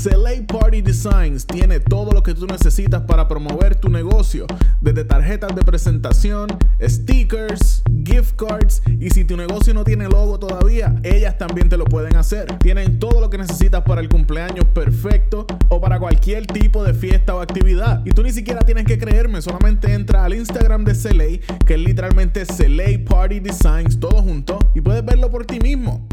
Select 0.00 0.50
Party 0.50 0.80
Designs 0.80 1.46
tiene 1.46 1.78
todo 1.78 2.12
lo 2.12 2.22
que 2.22 2.32
tú 2.32 2.46
necesitas 2.46 3.02
para 3.02 3.28
promover 3.28 3.74
tu 3.74 3.90
negocio, 3.90 4.46
desde 4.80 5.04
tarjetas 5.04 5.54
de 5.54 5.60
presentación, 5.60 6.48
stickers, 6.82 7.82
gift 8.02 8.34
cards 8.36 8.80
y 8.98 9.10
si 9.10 9.26
tu 9.26 9.36
negocio 9.36 9.74
no 9.74 9.84
tiene 9.84 10.08
logo 10.08 10.38
todavía, 10.38 10.98
ellas 11.02 11.36
también 11.36 11.68
te 11.68 11.76
lo 11.76 11.84
pueden 11.84 12.16
hacer. 12.16 12.46
Tienen 12.60 12.98
todo 12.98 13.20
lo 13.20 13.28
que 13.28 13.36
necesitas 13.36 13.82
para 13.82 14.00
el 14.00 14.08
cumpleaños 14.08 14.64
perfecto 14.72 15.46
o 15.68 15.82
para 15.82 15.98
cualquier 15.98 16.46
tipo 16.46 16.82
de 16.82 16.94
fiesta 16.94 17.34
o 17.34 17.42
actividad. 17.42 18.00
Y 18.06 18.12
tú 18.12 18.22
ni 18.22 18.32
siquiera 18.32 18.60
tienes 18.60 18.86
que 18.86 18.98
creerme, 18.98 19.42
solamente 19.42 19.92
entra 19.92 20.24
al 20.24 20.32
Instagram 20.32 20.82
de 20.82 20.94
Select, 20.94 21.64
que 21.66 21.74
es 21.74 21.80
literalmente 21.80 22.46
Select 22.46 23.06
Party 23.06 23.40
Designs, 23.40 24.00
todo 24.00 24.22
junto, 24.22 24.58
y 24.74 24.80
puedes 24.80 25.04
verlo 25.04 25.30
por 25.30 25.44
ti 25.44 25.60
mismo. 25.60 26.08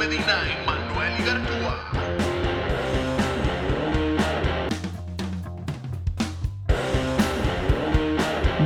Medina 0.00 0.40
y 0.48 0.66
Manuel 0.66 1.20
Igartúa. 1.20 1.76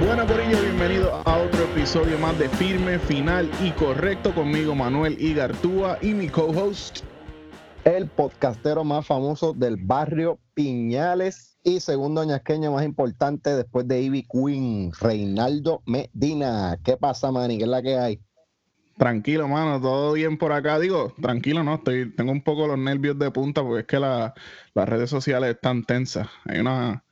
Bueno, 0.06 0.26
Corillo, 0.28 0.62
bienvenido 0.62 1.12
a 1.24 1.38
otro 1.38 1.64
episodio 1.64 2.20
más 2.20 2.38
de 2.38 2.48
Firme, 2.50 3.00
Final 3.00 3.50
y 3.60 3.72
Correcto 3.72 4.32
conmigo, 4.32 4.76
Manuel 4.76 5.20
Igartúa 5.20 5.98
y 6.00 6.14
mi 6.14 6.28
co-host. 6.28 7.00
el 7.84 8.06
podcastero 8.06 8.84
más 8.84 9.04
famoso 9.04 9.52
del 9.54 9.76
barrio 9.76 10.38
Piñales 10.54 11.58
y 11.64 11.80
segundo 11.80 12.22
ñasqueño 12.22 12.70
más 12.70 12.84
importante 12.84 13.56
después 13.56 13.88
de 13.88 14.02
Ivy 14.02 14.24
Queen, 14.30 14.92
Reinaldo 15.00 15.82
Medina. 15.84 16.78
¿Qué 16.84 16.96
pasa, 16.96 17.32
Manny? 17.32 17.58
¿Qué 17.58 17.64
es 17.64 17.70
la 17.70 17.82
que 17.82 17.98
hay? 17.98 18.20
Tranquilo, 18.96 19.48
mano, 19.48 19.80
todo 19.80 20.12
bien 20.12 20.38
por 20.38 20.52
acá. 20.52 20.78
Digo, 20.78 21.12
tranquilo, 21.20 21.64
no, 21.64 21.74
estoy, 21.74 22.14
tengo 22.14 22.30
un 22.30 22.42
poco 22.42 22.66
los 22.66 22.78
nervios 22.78 23.18
de 23.18 23.30
punta 23.30 23.62
porque 23.62 23.80
es 23.80 23.86
que 23.86 23.98
la- 23.98 24.34
las 24.74 24.88
redes 24.88 25.10
sociales 25.10 25.50
están 25.56 25.84
tensas. 25.84 26.28
Hay 26.44 26.60
una, 26.60 27.04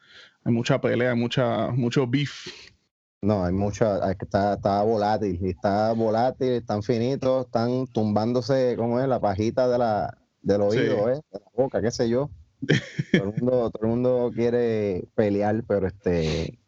hay 0.44 0.52
mucha 0.52 0.80
pelea, 0.80 1.10
hay 1.10 1.18
mucha, 1.18 1.68
mucho 1.72 2.06
beef. 2.06 2.46
No, 3.20 3.44
hay 3.44 3.52
mucha, 3.52 4.10
está, 4.12 4.54
está 4.54 4.82
volátil, 4.82 5.38
está 5.44 5.92
volátil, 5.92 6.48
están 6.52 6.82
finitos, 6.82 7.46
están 7.46 7.86
tumbándose, 7.88 8.74
¿cómo 8.76 9.00
es? 9.00 9.06
La 9.08 9.20
pajita 9.20 9.68
de 9.68 9.78
la, 9.78 10.18
del 10.40 10.60
oído, 10.62 11.08
¿eh? 11.08 11.20
De 11.32 11.38
la 11.38 11.46
boca, 11.54 11.80
qué 11.80 11.90
sé 11.90 12.08
yo. 12.08 12.30
Todo 13.12 13.24
el 13.24 13.34
mundo, 13.40 13.70
todo 13.70 13.82
el 13.82 13.88
mundo 13.88 14.32
quiere 14.34 15.04
pelear, 15.14 15.62
pero 15.68 15.86
este, 15.86 16.58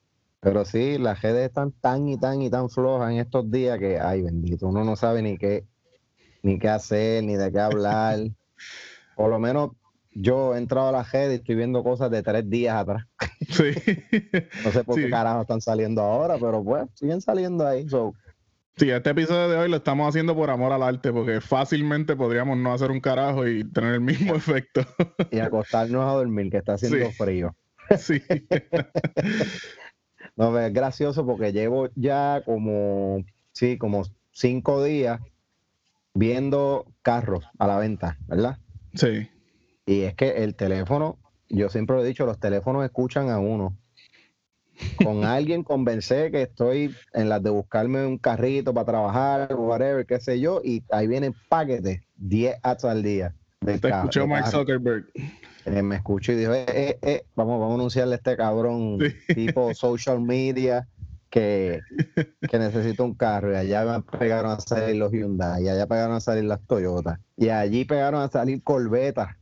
pero 0.44 0.64
sí, 0.64 0.98
las 0.98 1.20
redes 1.22 1.46
están 1.48 1.72
tan 1.72 2.06
y 2.08 2.18
tan 2.18 2.42
y 2.42 2.50
tan 2.50 2.68
flojas 2.70 3.10
en 3.10 3.18
estos 3.18 3.50
días 3.50 3.78
que, 3.78 3.98
ay, 3.98 4.22
bendito, 4.22 4.68
uno 4.68 4.84
no 4.84 4.94
sabe 4.94 5.22
ni 5.22 5.38
qué, 5.38 5.64
ni 6.42 6.58
qué 6.58 6.68
hacer, 6.68 7.24
ni 7.24 7.34
de 7.36 7.50
qué 7.50 7.58
hablar. 7.58 8.18
Por 9.16 9.30
lo 9.30 9.38
menos 9.38 9.70
yo 10.12 10.54
he 10.54 10.58
entrado 10.58 10.88
a 10.88 10.92
la 10.92 11.02
red 11.02 11.32
y 11.32 11.34
estoy 11.36 11.54
viendo 11.56 11.82
cosas 11.82 12.10
de 12.10 12.22
tres 12.22 12.48
días 12.48 12.76
atrás. 12.76 13.04
Sí. 13.48 13.72
No 14.64 14.70
sé 14.70 14.84
por 14.84 14.94
Sí. 14.96 15.02
qué 15.02 15.10
carajo 15.10 15.40
están 15.42 15.60
saliendo 15.60 16.02
ahora, 16.02 16.36
pero 16.38 16.62
pues 16.62 16.84
siguen 16.94 17.20
saliendo 17.20 17.66
ahí. 17.66 17.88
So, 17.88 18.14
Sí, 18.76 18.90
este 18.90 19.10
episodio 19.10 19.48
de 19.48 19.56
hoy 19.56 19.68
lo 19.70 19.76
estamos 19.76 20.08
haciendo 20.08 20.34
por 20.34 20.50
amor 20.50 20.72
al 20.72 20.82
arte, 20.82 21.12
porque 21.12 21.40
fácilmente 21.40 22.16
podríamos 22.16 22.58
no 22.58 22.72
hacer 22.72 22.90
un 22.90 23.00
carajo 23.00 23.46
y 23.46 23.62
tener 23.70 23.94
el 23.94 24.00
mismo 24.00 24.34
efecto. 24.34 24.82
y 25.30 25.38
acostarnos 25.38 26.02
a 26.02 26.14
dormir, 26.14 26.50
que 26.50 26.56
está 26.58 26.72
haciendo 26.74 27.06
Sí. 27.06 27.12
frío. 27.16 27.54
Sí. 27.98 28.20
No, 30.36 30.58
es 30.58 30.72
gracioso 30.72 31.24
porque 31.24 31.52
llevo 31.52 31.88
ya 31.94 32.42
como, 32.44 33.24
sí, 33.52 33.78
como 33.78 34.02
cinco 34.32 34.82
días 34.82 35.20
viendo 36.14 36.86
carros 37.02 37.44
a 37.58 37.66
la 37.66 37.78
venta, 37.78 38.18
¿verdad? 38.26 38.58
Sí. 38.94 39.28
Y 39.86 40.02
es 40.02 40.14
que 40.14 40.44
el 40.44 40.54
teléfono, 40.54 41.18
yo 41.48 41.68
siempre 41.68 41.96
lo 41.96 42.02
he 42.02 42.06
dicho, 42.06 42.26
los 42.26 42.38
teléfonos 42.38 42.84
escuchan 42.84 43.30
a 43.30 43.38
uno. 43.38 43.76
Con 45.02 45.24
alguien 45.24 45.62
convencé 45.62 46.30
que 46.30 46.42
estoy 46.42 46.94
en 47.12 47.28
las 47.28 47.42
de 47.42 47.50
buscarme 47.50 48.06
un 48.06 48.18
carrito 48.18 48.74
para 48.74 48.86
trabajar, 48.86 49.54
whatever, 49.54 50.04
qué 50.06 50.18
sé 50.20 50.40
yo, 50.40 50.60
y 50.64 50.82
ahí 50.90 51.06
vienen 51.06 51.34
paquetes, 51.48 52.00
10 52.16 52.56
ads 52.62 52.84
al 52.84 53.02
día. 53.02 53.34
Te 53.60 53.74
escuchó 53.74 54.28
carro. 54.28 54.50
Zuckerberg. 54.50 55.06
Eh, 55.66 55.82
me 55.82 55.96
escuchó 55.96 56.32
y 56.32 56.36
dijo, 56.36 56.52
eh, 56.52 56.64
eh, 56.68 56.98
eh, 57.02 57.24
vamos, 57.34 57.58
vamos 57.58 57.72
a 57.72 57.74
anunciarle 57.76 58.14
a 58.14 58.16
este 58.16 58.36
cabrón 58.36 58.98
Sí. 59.00 59.34
tipo 59.34 59.72
social 59.74 60.20
media 60.20 60.86
que, 61.30 61.80
que 62.48 62.58
necesita 62.58 63.02
un 63.02 63.14
carro. 63.14 63.52
Y 63.52 63.56
allá 63.56 63.84
me 63.84 64.02
pegaron 64.18 64.52
a 64.52 64.60
salir 64.60 64.96
los 64.96 65.10
Hyundai, 65.12 65.64
y 65.64 65.68
allá 65.68 65.86
pegaron 65.86 66.14
a 66.16 66.20
salir 66.20 66.44
las 66.44 66.60
Toyota, 66.66 67.18
y 67.36 67.48
allí 67.48 67.84
pegaron 67.84 68.20
a 68.22 68.28
salir 68.28 68.62
Corvetas, 68.62 69.36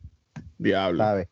Diablo. 0.58 1.02
¿sabes? 1.02 1.28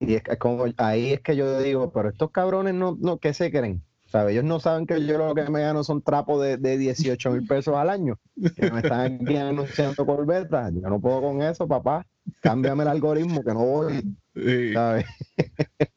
Y 0.00 0.14
es 0.14 0.22
que 0.22 0.36
como 0.36 0.66
ahí 0.76 1.12
es 1.14 1.20
que 1.20 1.36
yo 1.36 1.58
digo, 1.60 1.90
pero 1.92 2.10
estos 2.10 2.30
cabrones 2.30 2.74
no, 2.74 2.98
no 3.00 3.18
¿qué 3.18 3.32
se 3.32 3.50
creen? 3.50 3.80
¿Sabes? 4.14 4.34
Ellos 4.34 4.44
no 4.44 4.60
saben 4.60 4.86
que 4.86 5.04
yo 5.04 5.18
lo 5.18 5.34
que 5.34 5.50
me 5.50 5.62
gano 5.62 5.82
son 5.82 6.00
trapos 6.00 6.40
de, 6.40 6.56
de 6.56 6.78
18 6.78 7.32
mil 7.32 7.44
pesos 7.48 7.74
al 7.74 7.90
año. 7.90 8.16
Que 8.54 8.70
me 8.70 8.78
están 8.78 9.18
aquí 9.20 9.36
anunciando 9.36 10.06
Corvetas. 10.06 10.72
Yo 10.72 10.88
no 10.88 11.00
puedo 11.00 11.20
con 11.20 11.42
eso, 11.42 11.66
papá. 11.66 12.06
Cámbiame 12.40 12.84
el 12.84 12.90
algoritmo 12.90 13.42
que 13.42 13.52
no 13.52 13.66
voy, 13.66 14.04
Sí. 14.36 14.72
¿sabes? 14.72 15.06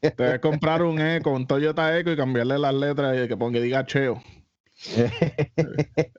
Te 0.01 0.15
debes 0.17 0.39
comprar 0.39 0.81
un 0.81 0.99
Eco, 0.99 1.29
un 1.29 1.45
Toyota 1.45 1.95
Eco 1.95 2.09
y 2.09 2.17
cambiarle 2.17 2.57
las 2.57 2.73
letras 2.73 3.23
y 3.23 3.27
que 3.27 3.37
ponga 3.37 3.59
que 3.59 3.65
diga 3.65 3.85
Cheo. 3.85 4.19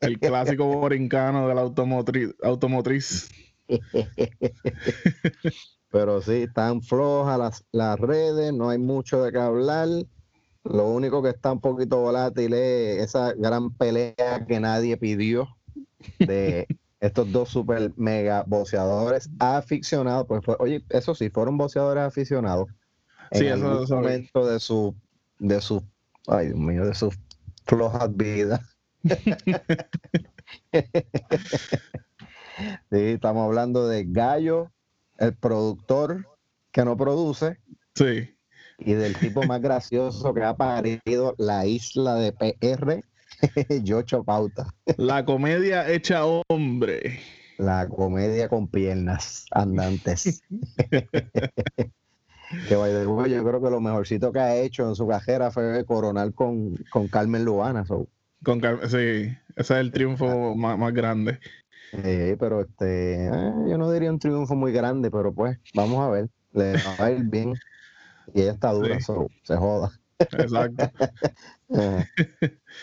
El 0.01 0.21
clásico 0.21 0.67
borincano 0.67 1.49
de 1.49 1.55
la 1.57 1.63
automotriz. 1.63 2.33
automotriz. 2.45 3.29
Pero 5.91 6.23
sí, 6.23 6.43
están 6.43 6.81
flojas 6.81 7.39
las, 7.41 7.65
las 7.73 7.99
redes, 7.99 8.53
no 8.53 8.71
hay 8.71 8.79
mucho 8.79 9.25
de 9.25 9.33
qué 9.33 9.39
hablar. 9.39 9.89
Lo 10.71 10.89
único 10.89 11.23
que 11.23 11.31
está 11.31 11.53
un 11.53 11.61
poquito 11.61 11.99
volátil 11.99 12.53
es 12.55 13.03
esa 13.03 13.33
gran 13.33 13.71
pelea 13.75 14.45
que 14.47 14.61
nadie 14.61 14.97
pidió 14.97 15.49
de 16.19 16.67
estos 17.01 17.31
dos 17.33 17.49
super 17.49 17.93
mega 17.97 18.45
boxeadores 18.47 19.31
aficionados. 19.39 20.27
Pues 20.27 20.45
fue, 20.45 20.57
oye, 20.59 20.85
eso 20.91 21.15
sí, 21.15 21.31
fueron 21.31 21.57
boxeadores 21.59 22.05
aficionados. 22.05 22.69
En 23.31 23.41
Sí, 23.41 23.47
eso- 23.47 23.81
vi. 23.87 23.95
momento 23.95 24.47
de 24.47 24.61
su, 24.61 24.95
de 25.39 25.61
su, 25.61 25.83
ay 26.27 26.47
Dios 26.49 26.59
mío, 26.59 26.85
de 26.87 26.95
sus 26.95 27.15
flojas 27.67 28.15
vidas. 28.17 28.61
Sí, 32.91 32.97
estamos 33.13 33.45
hablando 33.47 33.87
de 33.87 34.05
Gallo, 34.09 34.73
el 35.19 35.33
productor 35.37 36.27
que 36.73 36.85
no 36.85 36.97
produce 36.97 37.59
Sí. 37.95 38.31
Y 38.79 38.95
del 38.95 39.17
tipo 39.19 39.43
más 39.43 39.61
gracioso 39.61 40.33
que 40.33 40.45
ha 40.45 40.55
parido 40.57 41.35
la 41.37 41.67
isla 41.67 42.15
de 42.15 42.33
PR, 42.33 43.05
Yocho 43.83 44.25
Pauta. 44.25 44.67
La 44.97 45.25
comedia 45.25 45.89
hecha 45.91 46.25
hombre. 46.25 47.21
La 47.59 47.89
comedia 47.89 48.49
con 48.49 48.69
piernas 48.69 49.47
andantes. 49.51 50.43
que 52.69 52.77
by 52.77 53.31
yo 53.31 53.45
creo 53.45 53.61
que 53.61 53.71
lo 53.71 53.81
mejorcito 53.81 54.33
que 54.33 54.39
ha 54.39 54.57
hecho 54.57 54.89
en 54.89 54.95
su 54.95 55.07
cajera 55.09 55.51
fue 55.51 55.85
coronar 55.85 56.33
con, 56.33 56.77
con 56.91 57.09
Carmen 57.09 57.45
Lubana. 57.45 57.85
so, 57.85 58.07
Con 58.45 58.61
sí, 58.61 58.97
ese 58.97 59.37
es 59.57 59.71
el 59.71 59.91
triunfo 59.91 60.55
más, 60.55 60.79
más 60.79 60.95
grande. 60.95 61.41
eh, 61.93 62.37
pero 62.39 62.61
este, 62.61 63.27
eh, 63.27 63.53
yo 63.69 63.77
no 63.77 63.91
diría 63.91 64.11
un 64.11 64.21
triunfo 64.21 64.55
muy 64.55 64.73
grande, 64.73 65.11
pero 65.11 65.33
pues 65.35 65.59
vamos 65.75 65.99
a 66.01 66.11
ver. 66.11 66.29
Le 66.53 66.75
va 66.75 67.05
a 67.05 67.11
ir 67.11 67.25
bien. 67.25 67.55
Y 68.35 68.43
ella 68.43 68.53
está 68.53 68.73
dura, 68.73 68.97
Sí. 68.97 69.03
so, 69.03 69.27
se 69.43 69.57
joda. 69.57 69.91
Exacto. 70.19 70.91
Eh, 71.71 72.03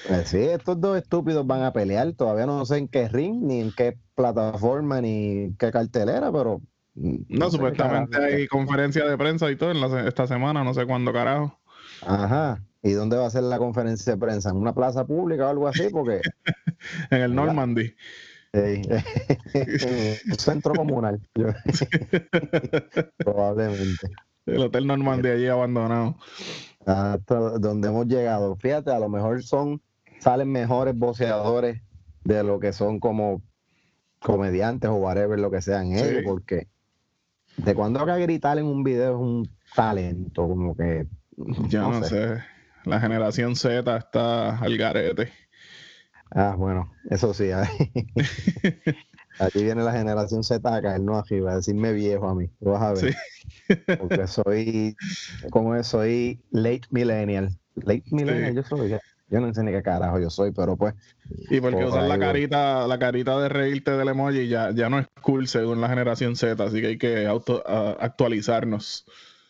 pues 0.07 0.27
sí, 0.27 0.37
estos 0.37 0.79
dos 0.79 0.95
estúpidos 0.95 1.47
van 1.47 1.63
a 1.63 1.73
pelear. 1.73 2.13
Todavía 2.13 2.45
no 2.45 2.63
sé 2.67 2.77
en 2.77 2.87
qué 2.87 3.07
ring, 3.07 3.41
ni 3.41 3.59
en 3.61 3.71
qué 3.75 3.97
plataforma, 4.13 5.01
ni 5.01 5.55
qué 5.57 5.71
cartelera, 5.71 6.31
pero. 6.31 6.61
No, 6.93 7.45
sé 7.49 7.57
supuestamente 7.57 8.23
hay 8.23 8.47
conferencia 8.47 9.03
de 9.07 9.17
prensa 9.17 9.49
y 9.49 9.55
todo 9.55 9.71
en 9.71 9.81
la 9.81 10.07
esta 10.07 10.27
semana, 10.27 10.63
no 10.63 10.75
sé 10.75 10.85
cuándo 10.85 11.11
carajo. 11.11 11.59
Ajá. 12.05 12.63
¿Y 12.83 12.91
dónde 12.91 13.17
va 13.17 13.25
a 13.25 13.31
ser 13.31 13.41
la 13.41 13.57
conferencia 13.57 14.13
de 14.13 14.19
prensa? 14.19 14.51
¿En 14.51 14.57
una 14.57 14.75
plaza 14.75 15.03
pública 15.07 15.47
o 15.47 15.49
algo 15.49 15.67
así? 15.67 15.89
Porque. 15.91 16.21
En 17.09 17.21
el. 17.23 17.33
Normandy. 17.33 17.95
eh, 18.53 18.81
un 20.31 20.37
centro 20.37 20.75
comunal. 20.75 21.19
probablemente. 23.17 24.07
El 24.45 24.61
Hotel 24.61 24.85
Normandy 24.87 25.29
allí 25.29 25.47
abandonado. 25.47 26.15
Hasta 26.85 27.35
donde 27.59 27.87
hemos 27.87 28.05
llegado. 28.07 28.55
Fíjate, 28.57 28.91
a 28.91 28.99
lo 28.99 29.09
mejor 29.09 29.41
son. 29.43 29.81
Salen 30.19 30.51
mejores 30.51 30.95
voceadores 30.97 31.81
de 32.23 32.43
lo 32.43 32.59
que 32.59 32.73
son 32.73 32.99
como 32.99 33.41
comediantes 34.19 34.89
o 34.89 34.95
whatever, 34.95 35.37
lo 35.37 35.51
que 35.51 35.61
sean 35.61 35.87
Sí. 35.95 36.03
ellos, 36.03 36.23
porque 36.25 36.67
de 37.57 37.75
cuando 37.75 37.99
acá 37.99 38.17
gritar 38.17 38.57
en 38.57 38.65
un 38.65 38.83
video 38.83 39.15
es 39.15 39.21
un 39.21 39.49
talento, 39.75 40.47
como 40.47 40.75
que. 40.75 41.07
Ya 41.69 41.81
no 41.81 41.99
no, 41.99 42.03
sé. 42.03 42.37
sé. 42.37 42.43
La 42.85 42.99
generación 42.99 43.55
Z 43.55 43.97
está 43.97 44.57
al 44.57 44.77
garete. 44.77 45.31
Ah, 46.31 46.55
bueno, 46.57 46.91
eso 47.09 47.33
sí. 47.33 47.49
Aquí 49.39 49.63
viene 49.63 49.83
la 49.83 49.91
generación 49.91 50.43
Z 50.43 50.73
a 50.75 50.81
caernos 50.81 51.17
arriba, 51.23 51.53
a 51.53 51.55
decirme 51.57 51.91
viejo 51.93 52.27
a 52.27 52.35
mí. 52.35 52.47
Tú 52.59 52.69
vas 52.71 52.81
a 52.81 52.93
ver. 52.93 53.13
Sí. 53.13 53.75
Porque 53.99 54.27
soy, 54.27 54.95
¿cómo 55.49 55.75
es? 55.75 55.87
Soy 55.87 56.41
late 56.51 56.83
millennial. 56.89 57.49
Late 57.75 58.03
millennial, 58.11 58.55
yo 58.55 58.63
soy. 58.63 58.97
Yo 59.27 59.39
no 59.39 59.51
sé 59.53 59.63
ni 59.63 59.71
qué 59.71 59.81
carajo 59.81 60.19
yo 60.19 60.29
soy, 60.29 60.51
pero 60.51 60.77
pues. 60.77 60.93
Y 61.49 61.59
porque 61.59 61.77
Por 61.77 61.87
usar 61.87 62.03
ahí 62.03 62.09
la 62.09 62.19
carita, 62.19 62.87
la 62.87 62.99
carita 62.99 63.39
de 63.39 63.49
reírte 63.49 63.91
del 63.91 64.07
emoji 64.07 64.47
ya, 64.47 64.69
ya 64.71 64.87
no 64.87 64.99
es 64.99 65.07
cool 65.21 65.47
según 65.47 65.81
la 65.81 65.89
generación 65.89 66.35
Z, 66.35 66.63
así 66.63 66.79
que 66.79 66.87
hay 66.87 66.97
que 66.99 67.25
auto- 67.25 67.63
a- 67.67 67.97
actualizarnos. 67.99 69.05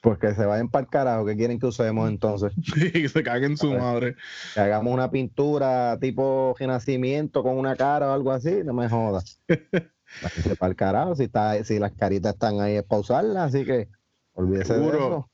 Pues 0.05 0.19
que 0.19 0.35
se 0.35 0.45
vayan 0.45 0.69
para 0.69 0.83
el 0.83 0.89
carajo, 0.91 1.25
¿qué 1.25 1.35
quieren 1.35 1.57
que 1.59 1.65
usemos 1.65 2.07
entonces? 2.07 2.51
Y 2.75 2.91
que 2.91 3.09
se 3.09 3.23
caguen 3.23 3.57
su 3.57 3.73
madre. 3.73 4.15
Que 4.53 4.59
hagamos 4.59 4.93
una 4.93 5.09
pintura 5.09 5.97
tipo 5.99 6.53
renacimiento 6.59 7.41
con 7.41 7.57
una 7.57 7.75
cara 7.75 8.11
o 8.11 8.13
algo 8.13 8.31
así, 8.31 8.61
no 8.63 8.73
me 8.75 8.87
jodas. 8.87 9.41
Para 10.59 10.69
el 10.69 10.75
carajo, 10.75 11.15
si, 11.15 11.23
está, 11.23 11.61
si 11.63 11.79
las 11.79 11.91
caritas 11.93 12.33
están 12.35 12.61
ahí 12.61 12.75
es 12.75 12.83
para 12.83 13.01
usarlas, 13.01 13.47
así 13.55 13.65
que 13.65 13.87
olvídese 14.33 14.75
Seguro. 14.75 15.27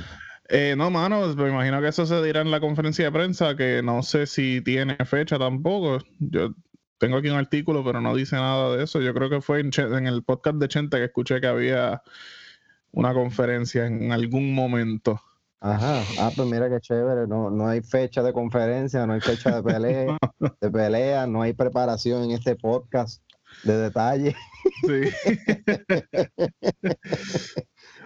Eh, 0.49 0.75
no, 0.77 0.89
mano, 0.89 1.27
me 1.35 1.49
imagino 1.49 1.81
que 1.81 1.89
eso 1.89 2.05
se 2.05 2.23
dirá 2.23 2.39
en 2.41 2.51
la 2.51 2.61
conferencia 2.61 3.03
de 3.05 3.11
prensa, 3.11 3.55
que 3.57 3.81
no 3.83 4.01
sé 4.01 4.25
si 4.27 4.61
tiene 4.61 4.95
fecha 5.05 5.37
tampoco. 5.37 5.99
Yo 6.19 6.53
tengo 6.97 7.17
aquí 7.17 7.29
un 7.29 7.37
artículo, 7.37 7.83
pero 7.83 8.01
no 8.01 8.15
dice 8.15 8.35
nada 8.35 8.75
de 8.75 8.83
eso. 8.83 9.01
Yo 9.01 9.13
creo 9.13 9.29
que 9.29 9.41
fue 9.41 9.59
en, 9.59 10.07
el 10.07 10.23
podcast 10.23 10.57
de 10.57 10.67
Chente 10.67 10.97
que 10.97 11.05
escuché 11.05 11.41
que 11.41 11.47
había 11.47 12.01
una 12.91 13.13
conferencia 13.13 13.85
en 13.85 14.11
algún 14.11 14.53
momento. 14.53 15.21
Ajá, 15.59 16.03
ah, 16.19 16.31
pues 16.35 16.47
mira 16.47 16.69
qué 16.69 16.79
chévere, 16.79 17.27
no, 17.27 17.49
no 17.49 17.67
hay 17.67 17.81
fecha 17.81 18.21
de 18.21 18.31
conferencia, 18.31 19.07
no 19.07 19.13
hay 19.13 19.21
fecha 19.21 19.55
de 19.55 19.63
pelea, 19.63 20.17
de 20.61 20.69
pelea, 20.69 21.25
no 21.25 21.41
hay 21.41 21.53
preparación 21.53 22.25
en 22.25 22.31
este 22.31 22.55
podcast 22.55 23.23
de 23.63 23.77
detalle. 23.77 24.35
Sí. 24.85 25.09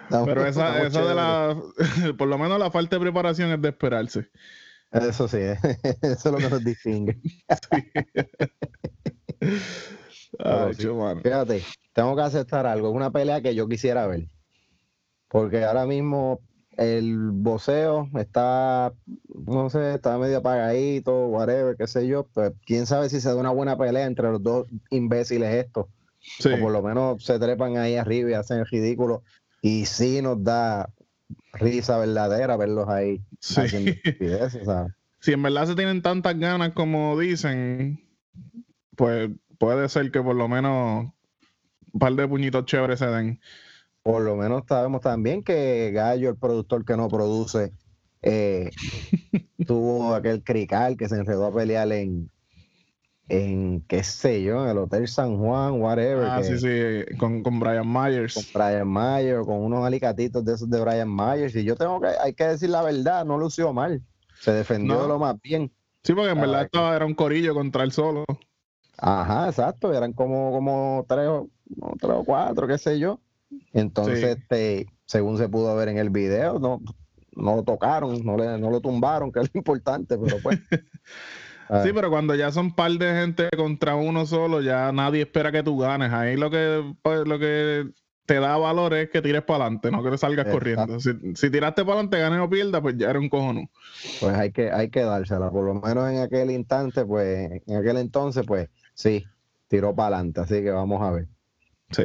Pero 0.25 0.45
esa, 0.45 0.83
esa 0.83 1.05
de 1.05 1.15
la, 1.15 1.55
por 2.17 2.27
lo 2.27 2.37
menos 2.37 2.59
la 2.59 2.71
falta 2.71 2.95
de 2.95 3.01
preparación 3.01 3.51
es 3.51 3.61
de 3.61 3.69
esperarse. 3.69 4.29
Eso 4.91 5.27
sí, 5.27 5.37
eso 6.01 6.01
es 6.01 6.25
lo 6.25 6.37
que 6.37 6.49
nos 6.49 6.63
distingue. 6.63 7.19
Ay, 10.39 10.73
sí. 10.73 10.87
mano. 10.87 11.21
Fíjate, 11.21 11.63
tengo 11.93 12.15
que 12.15 12.21
aceptar 12.21 12.65
algo, 12.65 12.89
es 12.89 12.95
una 12.95 13.11
pelea 13.11 13.41
que 13.41 13.55
yo 13.55 13.67
quisiera 13.67 14.07
ver. 14.07 14.27
Porque 15.29 15.63
ahora 15.63 15.85
mismo 15.85 16.41
el 16.77 17.31
voceo 17.31 18.09
está, 18.17 18.93
no 19.45 19.69
sé, 19.69 19.95
está 19.95 20.17
medio 20.17 20.39
apagadito, 20.39 21.27
whatever, 21.27 21.77
qué 21.77 21.87
sé 21.87 22.07
yo. 22.07 22.27
Pues 22.33 22.53
quién 22.65 22.85
sabe 22.85 23.09
si 23.09 23.21
se 23.21 23.29
da 23.29 23.35
una 23.35 23.51
buena 23.51 23.77
pelea 23.77 24.05
entre 24.05 24.29
los 24.29 24.43
dos 24.43 24.67
imbéciles 24.89 25.65
estos. 25.65 25.87
Sí. 26.19 26.49
O 26.49 26.59
por 26.59 26.71
lo 26.71 26.81
menos 26.81 27.23
se 27.23 27.39
trepan 27.39 27.77
ahí 27.77 27.95
arriba 27.95 28.29
y 28.29 28.33
hacen 28.33 28.59
el 28.59 28.65
ridículo. 28.65 29.23
Y 29.61 29.85
sí 29.85 30.21
nos 30.21 30.43
da 30.43 30.89
risa 31.53 31.97
verdadera 31.97 32.57
verlos 32.57 32.87
ahí 32.89 33.21
Sí. 33.39 33.61
Si 35.19 35.33
en 35.33 35.43
verdad 35.43 35.67
se 35.67 35.75
tienen 35.75 36.01
tantas 36.01 36.39
ganas 36.39 36.71
como 36.71 37.19
dicen, 37.19 38.03
pues 38.95 39.29
puede 39.59 39.87
ser 39.87 40.09
que 40.09 40.19
por 40.19 40.35
lo 40.35 40.47
menos 40.47 41.13
un 41.93 41.99
par 41.99 42.13
de 42.13 42.27
puñitos 42.27 42.65
chéveres 42.65 42.97
se 42.97 43.05
den. 43.05 43.39
Por 44.01 44.23
lo 44.23 44.35
menos 44.35 44.63
sabemos 44.67 45.01
también 45.01 45.43
que 45.43 45.91
Gallo, 45.93 46.31
el 46.31 46.37
productor 46.37 46.85
que 46.85 46.97
no 46.97 47.07
produce, 47.07 47.71
eh, 48.23 48.71
tuvo 49.67 50.15
aquel 50.15 50.43
crical 50.43 50.97
que 50.97 51.07
se 51.07 51.17
enredó 51.17 51.45
a 51.45 51.53
pelear 51.53 51.91
en, 51.91 52.31
en 53.33 53.81
qué 53.87 54.03
sé 54.03 54.43
yo, 54.43 54.63
en 54.65 54.71
el 54.71 54.77
Hotel 54.77 55.07
San 55.07 55.37
Juan, 55.37 55.81
whatever, 55.81 56.25
Ah, 56.29 56.37
que- 56.41 56.43
sí, 56.43 56.57
sí, 56.59 57.15
con, 57.17 57.41
con 57.43 57.59
Brian 57.61 57.83
con 57.83 57.93
Myers. 58.03 58.51
Brian 58.53 58.87
Mayer, 58.87 59.39
con 59.45 59.61
unos 59.63 59.85
alicatitos 59.85 60.43
de 60.43 60.53
esos 60.53 60.69
de 60.69 60.81
Brian 60.81 61.09
Myers. 61.15 61.55
Y 61.55 61.63
yo 61.63 61.75
tengo 61.77 62.01
que, 62.01 62.07
hay 62.07 62.33
que 62.33 62.43
decir 62.43 62.69
la 62.69 62.81
verdad, 62.81 63.23
no 63.23 63.37
lució 63.37 63.71
mal. 63.71 64.01
Se 64.41 64.51
defendió 64.51 64.95
No. 64.95 65.01
de 65.03 65.07
lo 65.07 65.17
más 65.19 65.39
bien. 65.41 65.71
Sí, 66.03 66.13
porque 66.13 66.31
en 66.31 66.39
Ah, 66.39 66.41
verdad 66.41 66.61
estaba, 66.63 66.95
era 66.95 67.05
un 67.05 67.13
corillo 67.13 67.53
contra 67.53 67.83
él 67.83 67.91
solo. 67.93 68.25
Ajá, 68.97 69.47
exacto, 69.47 69.93
eran 69.93 70.11
como, 70.13 70.51
como 70.51 71.05
tres, 71.07 71.27
o, 71.27 71.47
no, 71.77 71.93
tres 71.99 72.13
o 72.17 72.23
cuatro, 72.25 72.67
qué 72.67 72.77
sé 72.77 72.99
yo. 72.99 73.19
Entonces, 73.71 74.19
Sí. 74.19 74.25
este, 74.25 74.87
según 75.05 75.37
se 75.37 75.47
pudo 75.47 75.73
ver 75.77 75.87
en 75.87 75.97
el 75.99 76.09
video, 76.09 76.59
no, 76.59 76.81
no 77.33 77.55
lo 77.55 77.63
tocaron, 77.63 78.25
no, 78.25 78.35
le, 78.35 78.57
no 78.57 78.69
lo 78.69 78.81
tumbaron, 78.81 79.31
que 79.31 79.39
es 79.39 79.49
lo 79.53 79.57
importante, 79.59 80.17
pero 80.17 80.37
pues. 80.43 80.59
ah, 81.71 81.83
Sí, 81.83 81.91
pero 81.93 82.09
cuando 82.09 82.35
ya 82.35 82.51
son 82.51 82.75
par 82.75 82.91
de 82.91 83.13
gente 83.13 83.49
contra 83.57 83.95
uno 83.95 84.25
solo, 84.25 84.61
ya 84.61 84.91
nadie 84.91 85.21
espera 85.21 85.51
que 85.51 85.63
tú 85.63 85.77
ganes. 85.77 86.11
Ahí 86.11 86.37
lo 86.37 86.49
que, 86.49 86.93
pues, 87.01 87.27
lo 87.27 87.39
que 87.39 87.89
te 88.25 88.39
da 88.39 88.55
valor 88.57 88.93
es 88.93 89.09
que 89.09 89.21
tires 89.21 89.41
para 89.41 89.65
adelante, 89.65 89.91
no 89.91 90.03
que 90.03 90.11
te 90.11 90.17
salgas 90.17 90.45
Exacto. 90.45 90.59
corriendo. 90.59 90.99
Si, 90.99 91.11
si 91.35 91.49
tiraste 91.49 91.83
para 91.83 91.95
adelante, 91.95 92.19
ganes 92.19 92.39
o 92.39 92.49
pierdas, 92.49 92.81
pues 92.81 92.95
ya 92.97 93.09
eres 93.09 93.21
un 93.21 93.29
cojonudo. 93.29 93.67
pues 94.19 94.35
hay 94.35 94.51
que, 94.51 94.71
hay 94.71 94.89
que 94.89 95.01
dársela, 95.01 95.49
por 95.49 95.65
lo 95.65 95.73
menos 95.73 96.09
en 96.09 96.19
aquel 96.19 96.51
instante, 96.51 97.05
pues, 97.05 97.61
en 97.65 97.75
aquel 97.75 97.97
entonces, 97.97 98.45
pues, 98.45 98.69
sí, 98.93 99.25
tiró 99.67 99.95
para 99.95 100.17
adelante, 100.17 100.41
así 100.41 100.61
que 100.61 100.71
vamos 100.71 101.01
a 101.01 101.11
ver. 101.11 101.27
Sí. 101.89 102.03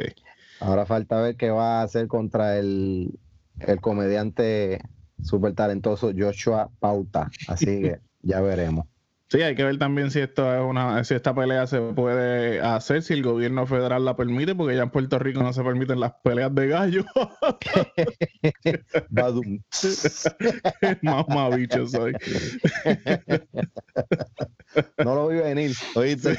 Ahora 0.59 0.85
falta 0.85 1.21
ver 1.21 1.35
qué 1.35 1.49
va 1.49 1.79
a 1.79 1.83
hacer 1.83 2.07
contra 2.07 2.57
el, 2.57 3.19
el 3.59 3.79
comediante 3.79 4.81
súper 5.21 5.53
talentoso 5.53 6.11
Joshua 6.17 6.69
Pauta, 6.79 7.29
así 7.47 7.65
que 7.65 7.99
ya 8.21 8.41
veremos. 8.41 8.85
Sí, 9.29 9.41
hay 9.41 9.55
que 9.55 9.63
ver 9.65 9.77
también 9.77 10.09
si 10.09 10.19
esto 10.19 10.55
es 10.55 10.61
una, 10.61 11.03
si 11.03 11.13
esta 11.13 11.35
pelea 11.35 11.67
se 11.67 11.81
puede 11.81 12.61
hacer, 12.61 13.03
si 13.03 13.13
el 13.13 13.23
gobierno 13.23 13.65
federal 13.65 14.05
la 14.05 14.15
permite, 14.15 14.55
porque 14.55 14.77
ya 14.77 14.83
en 14.83 14.89
Puerto 14.89 15.19
Rico 15.19 15.43
no 15.43 15.51
se 15.51 15.63
permiten 15.63 15.99
las 15.99 16.13
peleas 16.23 16.55
de 16.55 16.67
gallo. 16.69 17.05
Badum. 19.09 19.59
Mamá 21.01 21.49
bicho 21.49 21.87
soy. 21.87 22.13
No 25.03 25.15
lo 25.15 25.29
vi 25.29 25.37
venir, 25.37 25.71
¿oíste? 25.95 26.37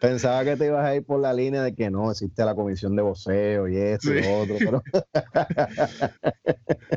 Pensaba 0.00 0.42
que 0.44 0.56
te 0.56 0.66
ibas 0.66 0.86
a 0.86 0.94
ir 0.94 1.04
por 1.04 1.20
la 1.20 1.34
línea 1.34 1.62
de 1.62 1.74
que 1.74 1.90
no, 1.90 2.10
existe 2.10 2.44
la 2.44 2.54
comisión 2.54 2.96
de 2.96 3.02
voceo 3.02 3.68
y 3.68 3.76
esto 3.76 4.14
y 4.14 4.22
lo 4.22 4.38
otro, 4.38 4.56
pero 4.58 4.82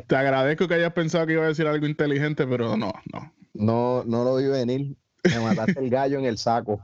Te 0.06 0.16
agradezco 0.16 0.66
que 0.66 0.74
hayas 0.74 0.94
pensado 0.94 1.26
que 1.26 1.34
iba 1.34 1.44
a 1.44 1.48
decir 1.48 1.66
algo 1.66 1.86
inteligente, 1.86 2.46
pero 2.46 2.76
no, 2.76 2.92
no. 3.12 3.43
No, 3.54 4.04
no 4.04 4.24
lo 4.24 4.36
vi 4.36 4.46
venir. 4.46 4.96
Me 5.24 5.40
mataste 5.40 5.80
el 5.80 5.88
gallo 5.88 6.18
en 6.18 6.26
el 6.26 6.36
saco. 6.36 6.82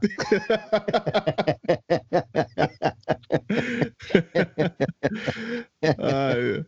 Ay. 5.99 6.65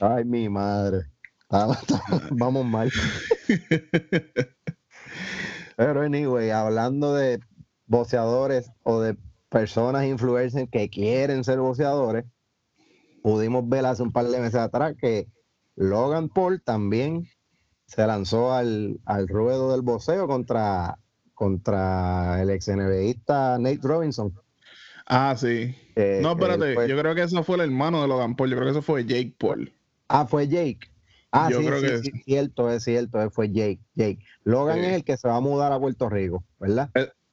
Ay, 0.00 0.24
mi 0.24 0.48
madre. 0.50 1.06
Vamos 2.32 2.66
mal. 2.66 2.90
Pero 5.76 6.02
anyway, 6.02 6.50
hablando 6.50 7.14
de 7.14 7.40
boxeadores 7.86 8.70
o 8.82 9.00
de 9.00 9.16
personas 9.48 10.04
influencers 10.04 10.68
que 10.70 10.90
quieren 10.90 11.44
ser 11.44 11.58
boxeadores, 11.58 12.24
pudimos 13.22 13.68
ver 13.68 13.86
hace 13.86 14.02
un 14.02 14.12
par 14.12 14.26
de 14.26 14.40
meses 14.40 14.60
atrás 14.60 14.94
que 15.00 15.28
Logan 15.74 16.28
Paul 16.28 16.62
también 16.62 17.28
se 17.94 18.06
lanzó 18.06 18.52
al, 18.52 19.00
al 19.04 19.28
ruedo 19.28 19.72
del 19.72 19.82
boxeo 19.82 20.26
contra, 20.26 20.98
contra 21.34 22.40
el 22.40 22.50
ex 22.50 22.68
NBAista 22.68 23.58
Nate 23.58 23.80
Robinson. 23.82 24.32
Ah, 25.06 25.34
sí. 25.36 25.74
que- 25.94 26.20
No, 26.22 26.32
espérate. 26.32 26.74
fue- 26.74 26.88
Yo 26.88 26.96
creo 26.98 27.14
que 27.14 27.22
eso 27.22 27.42
fue 27.44 27.56
el 27.56 27.62
hermano 27.62 28.00
de 28.02 28.08
Logan 28.08 28.34
Paul. 28.36 28.50
Yo 28.50 28.56
creo 28.56 28.66
que 28.66 28.78
eso 28.78 28.82
fue 28.82 29.04
Jake 29.04 29.34
Paul. 29.38 29.72
Ah, 30.08 30.26
fue 30.26 30.48
Jake. 30.48 30.80
Ah, 31.32 31.48
Yo 31.50 31.60
sí, 31.60 31.66
creo 31.66 31.80
sí, 31.80 31.86
que 31.86 31.98
sí, 31.98 32.10
sí. 32.14 32.22
cierto, 32.24 32.70
es 32.70 32.84
cierto, 32.84 33.20
eh, 33.22 33.30
fue 33.30 33.50
Jake. 33.50 33.80
Jake. 33.94 34.18
Logan 34.44 34.78
Sí. 34.80 34.84
es 34.86 34.92
el 34.94 35.04
que 35.04 35.16
se 35.16 35.28
va 35.28 35.36
a 35.36 35.40
mudar 35.40 35.72
a 35.72 35.78
Puerto 35.80 36.08
Rico, 36.08 36.44
¿verdad? 36.60 36.90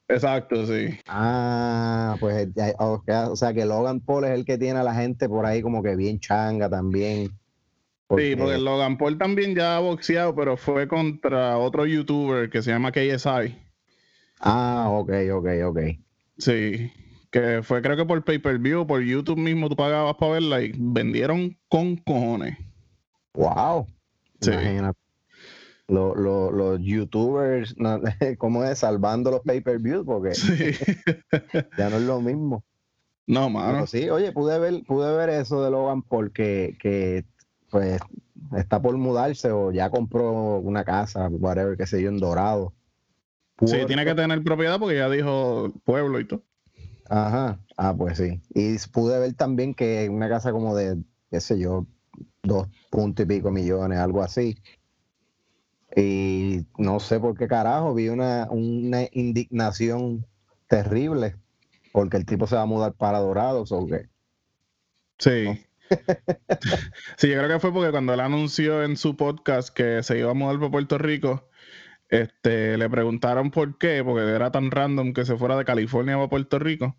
Exacto, 0.08 0.66
sí. 0.66 0.98
Ah, 1.06 2.16
pues 2.18 2.48
o 2.78 3.36
sea 3.36 3.54
que 3.54 3.64
Logan 3.64 4.00
Paul 4.00 4.24
es 4.24 4.30
el 4.32 4.44
que 4.44 4.58
tiene 4.58 4.80
a 4.80 4.82
la 4.82 4.94
gente 4.94 5.28
por 5.28 5.46
ahí 5.46 5.62
como 5.62 5.82
que 5.82 5.94
bien 5.96 6.18
changa 6.18 6.68
también. 6.68 7.30
Sí, 8.16 8.34
porque 8.36 8.58
Logan 8.58 8.98
Paul 8.98 9.18
también 9.18 9.54
ya 9.54 9.76
ha 9.76 9.80
boxeado, 9.80 10.34
pero 10.34 10.56
fue 10.56 10.88
contra 10.88 11.56
otro 11.58 11.86
youtuber 11.86 12.50
que 12.50 12.60
se 12.62 12.70
llama 12.70 12.90
KSI. 12.92 13.56
Ah, 14.40 14.86
ok, 14.90 15.10
ok, 15.32 15.46
ok. 15.66 15.78
Sí. 16.38 16.90
Que 17.30 17.62
fue 17.62 17.80
creo 17.82 17.96
que 17.96 18.04
por 18.04 18.24
pay-per-view, 18.24 18.86
por 18.86 19.02
YouTube 19.02 19.38
mismo 19.38 19.68
tú 19.68 19.76
pagabas 19.76 20.16
para 20.16 20.32
verla 20.32 20.62
y 20.62 20.72
vendieron 20.76 21.56
con 21.68 21.96
cojones. 21.96 22.56
Wow. 23.34 23.86
Sí. 24.40 24.50
Imagínate. 24.50 24.98
Lo- 25.86 26.14
lo- 26.14 26.50
los 26.50 26.80
youtubers, 26.80 27.74
¿cómo 28.38 28.64
es? 28.64 28.78
Salvando 28.80 29.30
los 29.30 29.40
pay-per-views, 29.42 30.04
porque 30.04 30.34
Sí. 30.34 30.72
ya 31.78 31.90
no 31.90 31.96
es 31.96 32.02
lo 32.02 32.20
mismo. 32.20 32.64
no, 33.26 33.40
Pero 33.46 33.50
mano. 33.50 33.86
sí, 33.86 34.08
oye, 34.10 34.32
pude 34.32 34.58
ver, 34.58 34.82
pude 34.84 35.16
ver 35.16 35.30
eso 35.30 35.62
de 35.62 35.70
Logan 35.70 36.02
Paul 36.02 36.32
que, 36.32 36.76
que 36.80 37.24
pues 37.70 38.00
está 38.56 38.80
por 38.80 38.96
mudarse 38.96 39.50
o 39.50 39.70
ya 39.72 39.90
compró 39.90 40.58
una 40.58 40.84
casa, 40.84 41.28
whatever, 41.28 41.76
qué 41.76 41.86
sé 41.86 42.02
yo, 42.02 42.08
en 42.08 42.18
Dorado. 42.18 42.72
Sí, 43.64 43.76
tiene 43.86 44.04
que 44.04 44.14
tener 44.14 44.42
propiedad 44.42 44.78
porque 44.78 44.96
ya 44.96 45.10
dijo 45.10 45.72
pueblo 45.84 46.18
y 46.18 46.26
todo. 46.26 46.42
Ajá, 47.08 47.60
ah, 47.76 47.94
pues 47.96 48.18
sí. 48.18 48.40
Y 48.54 48.78
pude 48.92 49.18
ver 49.18 49.34
también 49.34 49.74
que 49.74 50.08
una 50.08 50.28
casa 50.28 50.52
como 50.52 50.74
de, 50.74 50.96
qué 51.30 51.40
sé 51.40 51.58
yo, 51.58 51.86
dos 52.42 52.68
puntos 52.90 53.24
y 53.24 53.28
pico 53.28 53.50
millones, 53.50 53.98
algo 53.98 54.22
así. 54.22 54.56
Y 55.96 56.66
no 56.78 57.00
sé 57.00 57.18
por 57.18 57.36
qué 57.36 57.48
carajo, 57.48 57.94
vi 57.94 58.08
una, 58.08 58.46
una 58.50 59.02
indignación 59.12 60.24
terrible 60.68 61.36
porque 61.92 62.16
el 62.16 62.26
tipo 62.26 62.46
se 62.46 62.54
va 62.54 62.62
a 62.62 62.66
mudar 62.66 62.94
para 62.94 63.18
Dorados 63.18 63.72
o 63.72 63.86
qué. 63.86 64.08
Sí. 65.18 65.66
Sí, 67.16 67.28
yo 67.28 67.38
creo 67.38 67.48
que 67.48 67.60
fue 67.60 67.72
porque 67.72 67.90
cuando 67.90 68.14
él 68.14 68.20
anunció 68.20 68.82
en 68.82 68.96
su 68.96 69.16
podcast 69.16 69.74
que 69.74 70.02
se 70.02 70.18
iba 70.18 70.30
a 70.30 70.34
mudar 70.34 70.58
para 70.58 70.70
Puerto 70.70 70.98
Rico, 70.98 71.48
este, 72.08 72.76
le 72.76 72.90
preguntaron 72.90 73.50
por 73.50 73.78
qué, 73.78 74.02
porque 74.04 74.22
era 74.22 74.50
tan 74.50 74.70
random 74.70 75.12
que 75.12 75.24
se 75.24 75.36
fuera 75.36 75.56
de 75.56 75.64
California 75.64 76.16
para 76.16 76.28
Puerto 76.28 76.58
Rico. 76.58 76.96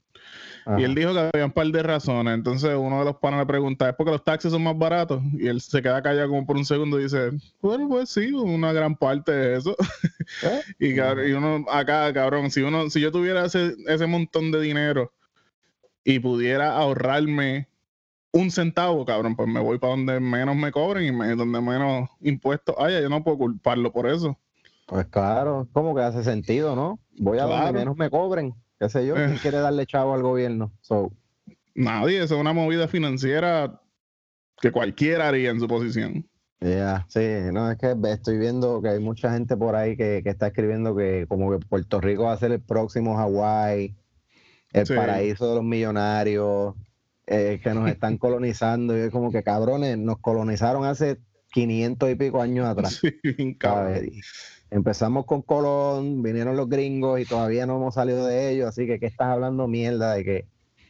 Y 0.77 0.83
él 0.83 0.93
dijo 0.93 1.11
que 1.13 1.19
había 1.19 1.45
un 1.45 1.51
par 1.51 1.67
de 1.67 1.83
razones. 1.83 2.33
Entonces 2.33 2.75
uno 2.77 2.99
de 2.99 3.05
los 3.05 3.17
panos 3.17 3.39
le 3.39 3.45
pregunta, 3.45 3.89
¿es 3.89 3.95
porque 3.95 4.11
los 4.11 4.23
taxis 4.23 4.51
son 4.51 4.63
más 4.63 4.77
baratos? 4.77 5.21
Y 5.33 5.47
él 5.47 5.59
se 5.59 5.81
queda 5.81 6.01
callado 6.01 6.29
como 6.29 6.45
por 6.45 6.55
un 6.55 6.65
segundo 6.65 6.99
y 6.99 7.03
dice, 7.03 7.31
bueno, 7.61 7.87
pues 7.89 8.09
sí, 8.09 8.31
una 8.31 8.71
gran 8.71 8.95
parte 8.95 9.31
de 9.31 9.57
eso. 9.57 9.75
¿Eh? 10.43 10.61
y, 10.79 11.29
y 11.29 11.31
uno 11.33 11.65
acá, 11.69 12.13
cabrón, 12.13 12.51
si 12.51 12.61
uno, 12.61 12.89
si 12.89 13.01
yo 13.01 13.11
tuviera 13.11 13.45
ese, 13.45 13.75
ese 13.87 14.05
montón 14.05 14.51
de 14.51 14.61
dinero 14.61 15.11
y 16.03 16.19
pudiera 16.19 16.75
ahorrarme 16.75 17.67
un 18.33 18.49
centavo, 18.51 19.05
cabrón, 19.05 19.35
pues 19.35 19.47
me 19.49 19.59
voy 19.59 19.77
para 19.77 19.91
donde 19.91 20.19
menos 20.19 20.55
me 20.55 20.71
cobren 20.71 21.05
y 21.05 21.11
me- 21.11 21.35
donde 21.35 21.59
menos 21.61 22.09
impuestos 22.21 22.75
haya. 22.79 23.01
Yo 23.01 23.09
no 23.09 23.23
puedo 23.23 23.37
culparlo 23.39 23.91
por 23.91 24.07
eso. 24.07 24.37
Pues 24.85 25.05
claro, 25.07 25.67
como 25.73 25.95
que 25.95 26.01
hace 26.01 26.23
sentido, 26.23 26.75
¿no? 26.75 26.99
Voy 27.17 27.39
a 27.39 27.45
Claro. 27.45 27.65
donde 27.65 27.79
menos 27.79 27.97
me 27.97 28.09
cobren, 28.09 28.53
qué 28.79 28.89
sé 28.89 29.05
yo, 29.05 29.15
¿quién 29.15 29.33
Eh. 29.33 29.37
quiere 29.41 29.57
darle 29.59 29.85
chavo 29.85 30.13
al 30.13 30.21
gobierno? 30.21 30.71
So, 30.81 31.11
Nadie, 31.73 32.21
eso 32.21 32.35
es 32.35 32.41
una 32.41 32.51
movida 32.51 32.89
financiera 32.89 33.79
que 34.61 34.71
cualquiera 34.73 35.29
haría 35.29 35.51
en 35.51 35.59
su 35.61 35.67
posición. 35.69 36.27
Ya, 36.59 37.05
sí, 37.07 37.21
no, 37.53 37.71
es 37.71 37.77
que 37.77 37.95
estoy 38.11 38.37
viendo 38.37 38.81
que 38.81 38.89
hay 38.89 38.99
mucha 38.99 39.31
gente 39.31 39.55
por 39.55 39.75
ahí 39.75 39.95
que, 39.95 40.21
que 40.21 40.29
está 40.29 40.47
escribiendo 40.47 40.93
que 40.95 41.25
como 41.29 41.49
que 41.49 41.65
Puerto 41.65 42.01
Rico 42.01 42.23
va 42.23 42.33
a 42.33 42.37
ser 42.37 42.51
el 42.51 42.59
próximo 42.61 43.15
Hawái, 43.15 43.95
el 44.73 44.85
Sí. 44.85 44.93
paraíso 44.93 45.47
de 45.49 45.55
los 45.55 45.63
millonarios, 45.63 46.75
eh, 47.27 47.59
que 47.63 47.73
nos 47.73 47.89
están 47.89 48.17
colonizando, 48.17 48.97
y 48.97 49.01
es 49.01 49.11
como 49.11 49.31
que 49.31 49.43
cabrones, 49.43 49.97
nos 49.97 50.19
colonizaron 50.19 50.85
hace 50.85 51.17
500 51.53 52.11
y 52.11 52.15
pico 52.15 52.41
años 52.41 52.65
atrás. 52.67 53.01
Sí, 53.01 53.57
Empezamos 54.69 55.25
con 55.25 55.41
Colón, 55.41 56.23
vinieron 56.23 56.55
los 56.55 56.69
gringos 56.69 57.19
y 57.19 57.25
todavía 57.25 57.65
no 57.65 57.75
hemos 57.75 57.95
salido 57.95 58.25
de 58.25 58.51
ellos, 58.51 58.69
así 58.69 58.87
que 58.87 58.99
¿qué 58.99 59.07
estás 59.07 59.27
hablando 59.27 59.67
mierda 59.67 60.13
de 60.13 60.23
que 60.23 60.47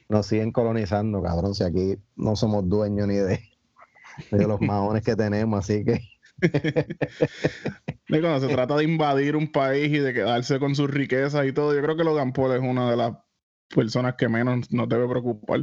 nos 0.07 0.27
siguen 0.27 0.51
colonizando, 0.51 1.23
cabrón? 1.23 1.55
Si 1.55 1.63
aquí 1.63 1.97
no 2.15 2.35
somos 2.35 2.69
dueños 2.69 3.07
ni 3.07 3.15
de, 3.15 3.39
de 4.29 4.47
los 4.47 4.61
maones 4.61 5.01
que 5.01 5.15
tenemos, 5.15 5.63
así 5.63 5.83
que... 5.83 5.99
Y 8.11 8.19
cuando 8.19 8.45
se 8.45 8.53
trata 8.53 8.75
de 8.75 8.83
invadir 8.83 9.37
un 9.37 9.49
país 9.53 9.87
y 9.87 9.99
de 9.99 10.13
quedarse 10.13 10.59
con 10.59 10.75
sus 10.75 10.91
riquezas 10.91 11.47
y 11.47 11.53
todo, 11.53 11.73
yo 11.73 11.81
creo 11.81 11.95
que 11.95 12.03
Logan 12.03 12.33
Paul 12.33 12.53
es 12.53 12.59
una 12.59 12.91
de 12.91 12.97
las 12.97 13.13
personas 13.73 14.15
que 14.15 14.27
menos 14.27 14.69
nos 14.69 14.89
debe 14.89 15.07
preocupar. 15.07 15.61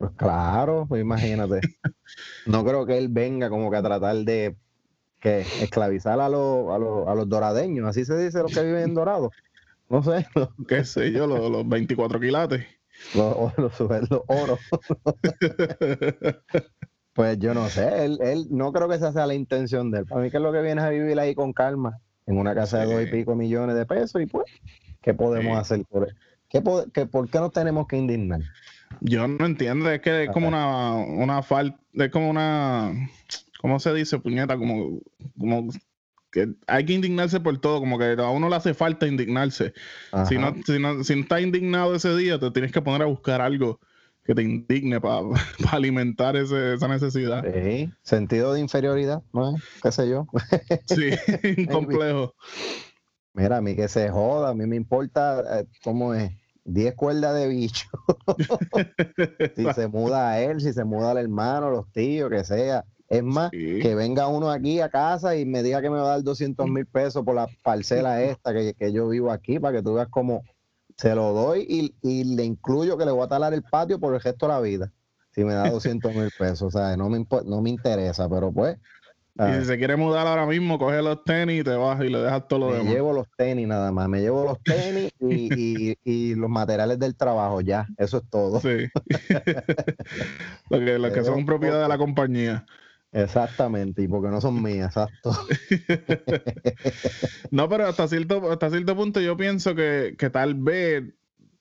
Pues 0.00 0.12
claro, 0.16 0.86
pues 0.88 1.02
imagínate. 1.02 1.60
No 2.46 2.64
creo 2.64 2.86
que 2.86 2.96
él 2.96 3.08
venga 3.10 3.50
como 3.50 3.70
que 3.70 3.76
a 3.76 3.82
tratar 3.82 4.16
de 4.16 4.56
que 5.20 5.40
esclavizar 5.62 6.18
a 6.20 6.30
los, 6.30 6.70
a 6.74 6.78
los, 6.78 7.06
a 7.06 7.14
los 7.14 7.28
doradeños, 7.28 7.86
así 7.86 8.06
se 8.06 8.16
dice 8.16 8.40
los 8.42 8.50
que 8.50 8.62
viven 8.62 8.82
en 8.84 8.94
Dorado. 8.94 9.30
No 9.90 10.02
sé, 10.02 10.26
los, 10.34 10.48
Qué 10.66 10.84
sé 10.86 11.12
yo, 11.12 11.26
los, 11.26 11.50
los 11.50 11.68
24 11.68 12.18
quilates. 12.18 12.64
los, 13.14 13.52
los, 13.58 13.78
los 13.78 14.22
oros. 14.26 14.58
Pues 17.12 17.38
yo 17.38 17.52
no 17.52 17.68
sé, 17.68 18.04
él, 18.06 18.18
él 18.22 18.46
no 18.50 18.72
creo 18.72 18.88
que 18.88 18.94
esa 18.94 19.12
sea 19.12 19.26
la 19.26 19.34
intención 19.34 19.90
de 19.90 19.98
él. 19.98 20.06
Para 20.06 20.22
mí 20.22 20.30
que 20.30 20.38
lo 20.38 20.52
que 20.52 20.62
viene 20.62 20.80
es 20.80 20.86
a 20.86 20.90
vivir 20.90 21.18
ahí 21.18 21.34
con 21.34 21.52
calma, 21.52 21.98
en 22.24 22.38
una 22.38 22.54
casa 22.54 22.78
de 22.78 22.86
dos 22.86 23.02
y 23.02 23.06
pico 23.10 23.34
millones 23.34 23.76
de 23.76 23.84
pesos 23.84 24.22
y 24.22 24.26
pues, 24.26 24.46
¿qué 25.02 25.12
podemos 25.12 25.56
Sí. 25.56 25.60
hacer 25.74 25.84
por 25.86 26.08
él? 26.08 26.16
¿Qué, 26.48 26.62
¿Por 26.62 27.28
qué 27.28 27.38
nos 27.40 27.52
tenemos 27.52 27.86
que 27.88 27.96
indignar? 27.98 28.40
Yo 29.00 29.26
no 29.28 29.46
entiendo, 29.46 29.90
es 29.90 30.00
que 30.00 30.24
es 30.24 30.30
como 30.30 30.48
una, 30.48 30.94
una 30.96 31.42
falta, 31.42 31.78
es 31.94 32.10
como 32.10 32.28
una, 32.30 32.92
¿cómo 33.60 33.78
se 33.80 33.94
dice, 33.94 34.18
puñeta? 34.18 34.56
Como, 34.58 35.00
como 35.38 35.68
que 36.30 36.48
hay 36.66 36.84
que 36.84 36.92
indignarse 36.92 37.40
por 37.40 37.58
todo, 37.58 37.80
como 37.80 37.98
que 37.98 38.04
a 38.18 38.30
uno 38.30 38.48
le 38.48 38.56
hace 38.56 38.74
falta 38.74 39.06
indignarse. 39.06 39.72
Si 40.28 40.38
no, 40.38 40.54
si, 40.66 40.78
no, 40.78 41.02
si 41.02 41.14
no 41.16 41.22
estás 41.22 41.40
indignado 41.40 41.94
ese 41.94 42.14
día, 42.16 42.38
te 42.38 42.50
tienes 42.50 42.72
que 42.72 42.82
poner 42.82 43.02
a 43.02 43.06
buscar 43.06 43.40
algo 43.40 43.80
que 44.24 44.34
te 44.34 44.42
indigne 44.42 45.00
para 45.00 45.22
alimentar 45.72 46.36
ese- 46.36 46.74
esa 46.74 46.86
necesidad. 46.88 47.44
Sí, 47.44 47.90
sentido 48.02 48.52
de 48.52 48.60
inferioridad, 48.60 49.22
¿no? 49.32 49.56
¿Qué 49.82 49.92
sé 49.92 50.08
yo? 50.08 50.26
Sí, 50.86 51.10
complejo. 51.70 52.34
Mira, 53.32 53.56
a 53.58 53.60
mí 53.60 53.74
que 53.76 53.88
se 53.88 54.10
joda, 54.10 54.50
a 54.50 54.54
mí 54.54 54.66
me 54.66 54.76
importa 54.76 55.60
eh, 55.60 55.66
cómo 55.82 56.14
es. 56.14 56.32
10 56.72 56.94
cuerdas 56.94 57.34
de 57.34 57.48
bicho. 57.48 57.88
si 59.56 59.72
se 59.72 59.88
muda 59.88 60.30
a 60.30 60.40
él, 60.40 60.60
si 60.60 60.72
se 60.72 60.84
muda 60.84 61.12
al 61.12 61.18
hermano, 61.18 61.70
los 61.70 61.90
tíos, 61.92 62.30
que 62.30 62.44
sea. 62.44 62.84
Es 63.08 63.24
más, 63.24 63.50
Sí. 63.50 63.80
que 63.80 63.94
venga 63.94 64.28
uno 64.28 64.50
aquí 64.50 64.80
a 64.80 64.88
casa 64.88 65.34
y 65.36 65.44
me 65.44 65.62
diga 65.62 65.82
que 65.82 65.90
me 65.90 65.96
va 65.96 66.04
a 66.04 66.08
dar 66.10 66.22
200 66.22 66.68
mil 66.68 66.86
pesos 66.86 67.24
por 67.24 67.34
la 67.34 67.48
parcela 67.62 68.22
esta 68.22 68.52
que, 68.52 68.74
que 68.74 68.92
yo 68.92 69.08
vivo 69.08 69.30
aquí, 69.32 69.58
para 69.58 69.78
que 69.78 69.82
tú 69.82 69.94
veas 69.94 70.08
cómo 70.08 70.42
se 70.96 71.14
lo 71.14 71.32
doy 71.32 71.66
y, 71.68 71.94
y 72.02 72.24
le 72.36 72.44
incluyo 72.44 72.96
que 72.96 73.04
le 73.04 73.10
voy 73.10 73.24
a 73.24 73.28
talar 73.28 73.52
el 73.54 73.62
patio 73.62 73.98
por 73.98 74.14
el 74.14 74.20
resto 74.20 74.46
de 74.46 74.52
la 74.52 74.60
vida. 74.60 74.92
Si 75.32 75.44
me 75.44 75.54
da 75.54 75.70
200 75.70 76.14
mil 76.14 76.30
pesos, 76.38 76.62
o 76.62 76.70
sea, 76.70 76.96
no 76.96 77.08
me, 77.08 77.24
no 77.46 77.60
me 77.62 77.70
interesa, 77.70 78.28
pero 78.28 78.52
pues. 78.52 78.76
Y 79.36 79.42
ah, 79.42 79.60
si 79.60 79.66
se 79.66 79.78
quiere 79.78 79.96
mudar 79.96 80.26
ahora 80.26 80.46
mismo, 80.46 80.78
coge 80.78 81.00
los 81.02 81.22
tenis 81.24 81.60
y 81.60 81.64
te 81.64 81.74
vas 81.74 82.02
y 82.02 82.08
le 82.08 82.18
dejas 82.18 82.46
todo 82.48 82.60
lo 82.60 82.70
Me 82.72 82.78
demás. 82.78 82.94
llevo 82.94 83.12
los 83.12 83.26
tenis 83.36 83.66
nada 83.66 83.90
más, 83.92 84.08
me 84.08 84.20
llevo 84.20 84.44
los 84.44 84.58
tenis 84.62 85.12
y, 85.20 85.96
y- 86.04 86.04
y 86.04 86.34
los 86.34 86.50
materiales 86.50 86.98
del 86.98 87.16
trabajo, 87.16 87.60
ya, 87.60 87.88
eso 87.96 88.18
es 88.18 88.24
todo. 88.30 88.60
Sí. 88.60 88.88
lo 90.70 91.12
que, 91.12 91.24
son 91.24 91.46
propiedad 91.46 91.82
de 91.82 91.88
la 91.88 91.98
compañía. 91.98 92.66
Exactamente, 93.12 94.02
y 94.02 94.08
porque 94.08 94.28
no 94.28 94.40
son 94.40 94.62
mías, 94.62 94.88
exacto. 94.88 95.32
no, 97.50 97.68
pero 97.68 97.86
hasta 97.86 98.08
cierto, 98.08 98.50
hasta 98.50 98.70
cierto 98.70 98.94
punto 98.94 99.20
yo 99.20 99.36
pienso 99.36 99.74
que, 99.74 100.14
que 100.18 100.30
tal 100.30 100.54
vez 100.54 101.04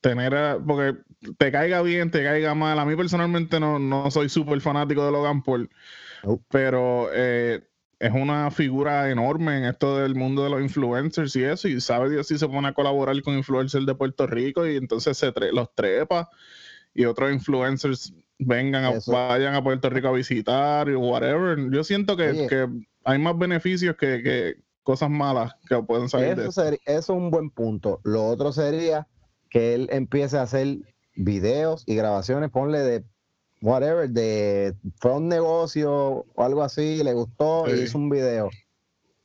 tener, 0.02 0.36
a- 0.36 0.60
porque 0.60 0.98
te 1.38 1.52
caiga 1.52 1.82
bien, 1.82 2.12
te 2.12 2.24
caiga 2.24 2.54
mal. 2.54 2.78
A 2.80 2.86
mí 2.86 2.96
personalmente 2.96 3.60
no, 3.60 3.80
no 3.80 4.12
soy 4.12 4.30
súper 4.30 4.62
fanático 4.62 5.06
de 5.06 5.12
Logan 5.12 5.44
Paul. 5.44 5.70
Pero 6.50 7.10
eh, 7.14 7.62
es 8.00 8.12
una 8.14 8.50
figura 8.52 9.10
enorme 9.10 9.58
en 9.58 9.66
esto 9.66 9.98
del 9.98 10.16
mundo 10.16 10.44
de 10.44 10.50
los 10.50 10.62
influencers 10.62 11.36
y 11.36 11.44
eso, 11.44 11.68
y 11.68 11.80
sabe 11.82 12.10
Dios 12.10 12.28
si 12.28 12.38
se 12.38 12.48
pone 12.48 12.68
a 12.70 12.74
colaborar 12.74 13.22
con 13.22 13.36
influencers 13.38 13.86
de 13.86 13.96
Puerto 13.96 14.26
Rico 14.28 14.66
y 14.68 14.78
entonces 14.78 15.18
se 15.18 15.34
tre- 15.34 15.52
los 15.52 15.74
trepa 15.76 16.30
y 16.94 17.06
otros 17.06 17.32
influencers 17.32 18.14
vengan 18.38 18.86
a, 18.86 18.92
Eso. 18.92 19.12
vayan 19.12 19.54
a 19.54 19.64
Puerto 19.64 19.90
Rico 19.90 20.08
a 20.08 20.14
visitar 20.14 20.88
y 20.90 20.96
whatever. 20.96 21.58
Yo 21.72 21.84
siento 21.84 22.16
que, 22.16 22.48
que 22.48 22.68
hay 23.04 23.20
más 23.20 23.38
beneficios 23.38 23.96
que, 23.98 24.24
que 24.24 24.56
cosas 24.84 25.10
malas 25.10 25.54
que 25.68 25.82
pueden 25.84 26.08
salir 26.10 26.36
de 26.36 26.44
Eso, 26.44 26.50
eso. 26.52 26.62
seri- 26.64 26.80
eso 26.86 27.00
es 27.14 27.20
un 27.20 27.32
buen 27.32 27.50
punto. 27.50 28.00
Lo 28.04 28.26
otro 28.28 28.52
sería 28.54 29.08
que 29.50 29.74
él 29.76 29.90
empiece 29.92 30.38
a 30.38 30.44
hacer 30.44 30.78
videos 31.16 31.84
y 31.86 31.96
grabaciones, 31.96 32.50
ponle 32.50 32.80
de 32.80 33.04
whatever, 33.62 34.10
de 34.10 34.76
fue 35.00 35.12
a 35.12 35.16
un 35.16 35.28
negocio 35.28 36.26
o 36.36 36.44
algo 36.44 36.64
así, 36.64 37.04
le 37.04 37.14
gustó 37.14 37.66
y 37.74 37.82
hizo 37.82 37.98
un 37.98 38.10
video. 38.10 38.50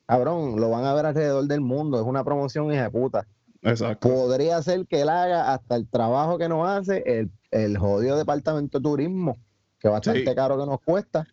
Cabrón, 0.07 0.61
lo 0.61 0.71
van 0.71 0.85
a 0.85 0.95
ver 0.95 1.07
alrededor 1.07 1.45
del 1.47 1.61
mundo, 1.61 1.99
es 1.99 2.05
una 2.05 2.25
promoción 2.25 2.73
hija 2.73 2.91
puta. 2.91 3.27
Exacto. 3.63 4.09
Podría 4.09 4.61
ser 4.63 4.87
que 4.87 5.01
él 5.01 5.09
haga 5.09 5.55
hasta 5.55 5.77
el 5.77 5.89
trabajo 5.89 6.37
que 6.37 6.49
nos 6.49 6.69
hace 6.69 7.03
el, 7.07 7.31
el 7.51 7.79
jodido 7.79 8.19
departamento 8.19 8.79
de 8.79 8.83
turismo, 8.83 9.39
que 9.81 9.89
bastante 9.89 10.29
Sí. 10.29 10.35
caro 10.35 10.59
que 10.59 10.67
nos 10.67 10.81
cuesta. 10.83 11.27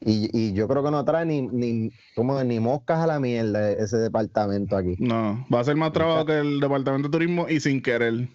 Y, 0.00 0.30
y 0.36 0.52
yo 0.54 0.66
creo 0.66 0.82
que 0.82 0.90
no 0.90 1.04
trae 1.04 1.24
ni, 1.24 1.42
ni, 1.42 1.92
como 2.16 2.42
ni 2.42 2.58
moscas 2.58 2.98
a 3.00 3.06
la 3.06 3.20
mierda 3.20 3.70
ese 3.70 3.98
departamento 3.98 4.76
aquí. 4.76 4.96
No, 4.98 5.46
va 5.52 5.60
a 5.60 5.64
ser 5.64 5.76
más 5.76 5.92
trabajo 5.92 6.24
que 6.24 6.40
el 6.40 6.58
departamento 6.58 7.08
de 7.08 7.12
turismo 7.12 7.46
y 7.48 7.60
sin 7.60 7.80
querer. 7.82 8.28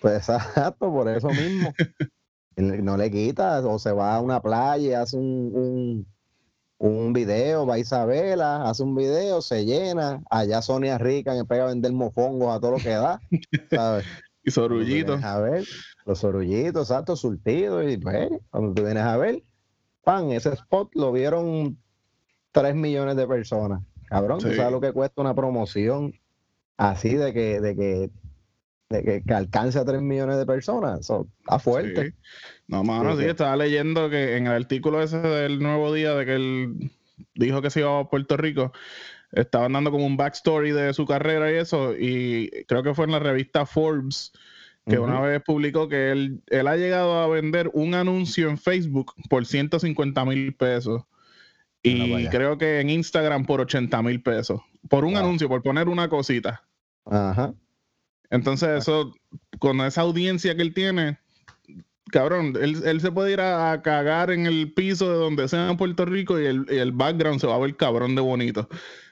Pues 0.00 0.14
exacto, 0.28 0.92
por 0.92 1.08
eso 1.08 1.28
mismo. 1.30 1.72
No 2.60 2.96
le 2.96 3.10
quita, 3.10 3.60
o 3.66 3.78
se 3.78 3.92
va 3.92 4.16
a 4.16 4.20
una 4.20 4.40
playa 4.40 5.02
hace 5.02 5.16
un, 5.16 5.50
un, 5.54 6.06
un 6.78 7.12
video, 7.12 7.66
va 7.66 7.74
a 7.74 7.78
Isabela, 7.78 8.68
hace 8.68 8.82
un 8.82 8.94
video, 8.94 9.40
se 9.42 9.64
llena. 9.64 10.22
Allá 10.30 10.62
Sonia 10.62 10.98
Rica 10.98 11.34
me 11.34 11.44
pega 11.44 11.64
a 11.64 11.68
vender 11.68 11.92
mofongos 11.92 12.54
a 12.54 12.60
todo 12.60 12.72
lo 12.72 12.76
que 12.78 12.90
da. 12.90 13.20
¿sabes? 13.70 14.04
Y 14.42 14.50
Cuando 14.50 14.50
tú 14.50 14.50
sorullito. 14.52 15.06
vienes 15.12 15.24
A 15.24 15.38
ver, 15.40 15.64
los 16.06 16.18
sorullitos, 16.18 16.90
exacto, 16.90 17.16
surtidos. 17.16 17.90
Y 17.90 17.98
pues, 17.98 18.30
cuando 18.50 18.72
tú 18.74 18.84
vienes 18.84 19.02
a 19.04 19.16
ver, 19.16 19.42
pan, 20.02 20.30
ese 20.30 20.50
spot 20.54 20.90
lo 20.94 21.12
vieron 21.12 21.76
3 22.52 22.74
millones 22.74 23.16
de 23.16 23.26
personas. 23.26 23.82
Cabrón, 24.06 24.40
¿tú 24.40 24.48
Sí. 24.48 24.56
sabes 24.56 24.72
lo 24.72 24.80
que 24.80 24.92
cuesta 24.92 25.20
una 25.20 25.34
promoción 25.34 26.12
así 26.76 27.14
de 27.14 27.32
que, 27.34 27.60
de 27.60 27.76
que, 27.76 28.10
de 28.90 29.02
que, 29.04 29.22
que 29.22 29.34
alcance 29.34 29.78
a 29.78 29.84
3 29.84 30.02
millones 30.02 30.36
de 30.36 30.44
personas? 30.44 31.00
Eso 31.00 31.26
está 31.40 31.58
fuerte. 31.58 32.08
Sí. 32.08 32.14
No, 32.66 32.82
mano, 32.84 33.16
Sí, 33.16 33.24
estaba 33.24 33.56
leyendo 33.56 34.10
que 34.10 34.36
en 34.36 34.46
el 34.46 34.52
artículo 34.52 35.00
ese 35.02 35.18
del 35.18 35.60
nuevo 35.60 35.92
día 35.94 36.14
de 36.14 36.26
que 36.26 36.34
él 36.34 36.90
dijo 37.34 37.62
que 37.62 37.70
se 37.70 37.80
iba 37.80 38.00
a 38.00 38.10
Puerto 38.10 38.36
Rico, 38.36 38.72
estaban 39.32 39.72
dando 39.72 39.90
como 39.92 40.04
un 40.06 40.16
backstory 40.16 40.72
de 40.72 40.92
su 40.92 41.06
carrera 41.06 41.50
y 41.52 41.54
eso, 41.56 41.94
y 41.96 42.50
creo 42.66 42.82
que 42.82 42.94
fue 42.94 43.04
en 43.06 43.12
la 43.12 43.20
revista 43.20 43.64
Forbes 43.64 44.32
que 44.86 44.98
una 44.98 45.20
vez 45.20 45.40
publicó 45.44 45.88
que 45.88 46.10
él, 46.10 46.42
él 46.48 46.66
ha 46.66 46.74
llegado 46.74 47.20
a 47.20 47.28
vender 47.28 47.70
un 47.74 47.94
anuncio 47.94 48.48
en 48.48 48.58
Facebook 48.58 49.12
por 49.28 49.46
150 49.46 50.24
mil 50.24 50.52
pesos. 50.54 51.02
Y 51.82 52.26
creo 52.28 52.58
que 52.58 52.80
en 52.80 52.90
Instagram 52.90 53.46
por 53.46 53.60
80 53.60 54.02
mil 54.02 54.20
pesos. 54.20 54.60
Por 54.88 55.04
un 55.04 55.12
Wow. 55.12 55.20
anuncio, 55.22 55.48
por 55.48 55.62
poner 55.62 55.88
una 55.88 56.08
cosita. 56.08 56.64
Ajá. 57.06 57.54
Entonces, 58.30 58.68
eso, 58.80 59.14
con 59.58 59.80
esa 59.80 60.02
audiencia 60.02 60.54
que 60.56 60.62
él 60.62 60.72
tiene, 60.74 61.18
cabrón, 62.12 62.54
él, 62.60 62.82
él 62.84 63.00
se 63.00 63.10
puede 63.12 63.32
ir 63.32 63.40
a, 63.40 63.72
a 63.72 63.82
cagar 63.82 64.30
en 64.30 64.46
el 64.46 64.72
piso 64.72 65.10
de 65.10 65.16
donde 65.18 65.48
sea 65.48 65.70
en 65.70 65.76
Puerto 65.76 66.04
Rico 66.04 66.40
y 66.40 66.46
el, 66.46 66.66
y 66.70 66.76
el 66.76 66.92
background 66.92 67.40
se 67.40 67.46
va 67.46 67.56
a 67.56 67.58
ver 67.58 67.76
cabrón 67.76 68.14
de 68.14 68.22
bonito. 68.22 68.68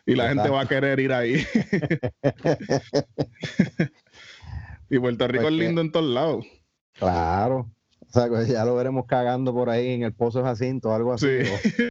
Y 0.07 0.14
la 0.14 0.28
gente 0.31 0.48
va 0.48 0.62
a 0.62 0.66
querer 0.68 0.98
ir 1.00 1.12
ahí. 1.12 1.44
y 4.90 4.98
Puerto 4.98 5.28
Rico 5.28 5.42
Pues 5.42 5.52
es 5.54 5.59
que- 5.61 5.66
lindo 5.66 5.81
en 5.83 5.92
todos 5.92 6.14
lados. 6.14 6.46
Claro. 6.94 7.70
O 8.00 8.11
sea, 8.11 8.26
que 8.31 8.46
ya 8.50 8.64
lo 8.64 8.74
veremos 8.74 9.04
cagando 9.07 9.52
por 9.52 9.68
ahí 9.68 9.90
en 9.90 10.02
el 10.02 10.14
Pozo 10.14 10.42
Jacinto, 10.42 10.94
algo 10.94 11.12
así. 11.12 11.26
Sí. 11.44 11.78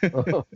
O, 0.14 0.46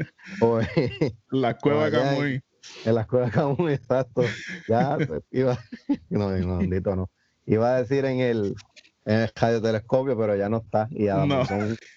o 0.40 0.60
en 0.60 1.12
La 1.30 1.56
cueva 1.58 1.90
Camuy. 1.90 2.40
En 2.84 2.94
la 2.94 3.02
escuela 3.02 3.30
Camus, 3.30 3.58
exacto. 3.70 4.22
Ya 4.68 4.96
pues, 4.96 5.22
iba, 5.30 5.58
no, 6.10 6.30
no, 6.30 6.58
bendito 6.58 6.96
no. 6.96 7.10
Iba 7.46 7.76
a 7.76 7.82
decir 7.82 8.04
en 8.04 8.20
el, 8.20 8.54
en 9.04 9.20
el 9.20 9.30
radiotelescopio, 9.34 10.16
pero 10.16 10.34
ya 10.36 10.48
no 10.48 10.58
está. 10.58 10.88
Y 10.90 11.08
Adam 11.08 11.28
No. 11.28 11.42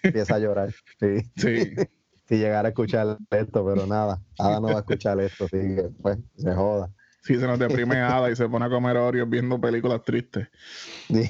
Empieza 0.03 0.35
a 0.35 0.39
llorar. 0.39 0.73
Sí, 0.99 1.21
Sí. 1.37 1.73
si 2.27 2.37
llegara 2.37 2.67
a 2.67 2.71
escuchar 2.71 3.17
esto, 3.29 3.65
pero 3.65 3.87
nada, 3.87 4.21
Ada 4.37 4.59
no 4.59 4.67
va 4.67 4.73
a 4.73 4.79
escuchar 4.79 5.19
esto, 5.21 5.45
así 5.45 5.57
que 5.57 5.89
pues 6.01 6.17
se 6.35 6.53
joda. 6.53 6.91
Sí, 7.23 7.37
se 7.37 7.47
nos 7.47 7.57
deprime 7.57 7.97
Ada 7.97 8.29
y 8.29 8.35
se 8.35 8.47
pone 8.49 8.65
a 8.65 8.69
comer 8.69 8.97
Oreos 8.97 9.29
viendo 9.29 9.59
películas 9.59 10.01
tristes. 10.03 10.47
Sí. 11.07 11.29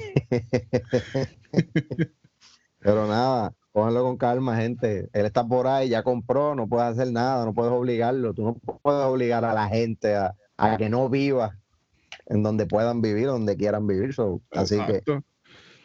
Pero 2.80 3.06
nada, 3.06 3.54
cójanlo 3.72 4.02
con 4.04 4.16
calma, 4.16 4.56
gente. 4.56 5.08
Él 5.12 5.26
está 5.26 5.46
por 5.46 5.66
ahí, 5.66 5.88
ya 5.88 6.02
compró, 6.02 6.54
no 6.54 6.68
puedes 6.68 6.88
hacer 6.88 7.12
nada, 7.12 7.44
no 7.44 7.54
puedes 7.54 7.72
obligarlo. 7.72 8.34
Tú 8.34 8.44
no 8.44 8.54
puedes 8.54 9.04
obligar 9.04 9.44
a 9.44 9.54
la 9.54 9.68
gente 9.68 10.14
a, 10.14 10.34
a 10.56 10.76
que 10.76 10.88
no 10.88 11.08
viva 11.08 11.58
en 12.26 12.42
donde 12.42 12.66
puedan 12.66 13.00
vivir, 13.00 13.26
donde 13.26 13.56
quieran 13.56 13.86
vivir. 13.86 14.14
So, 14.14 14.40
así 14.52 14.78
que 14.86 15.02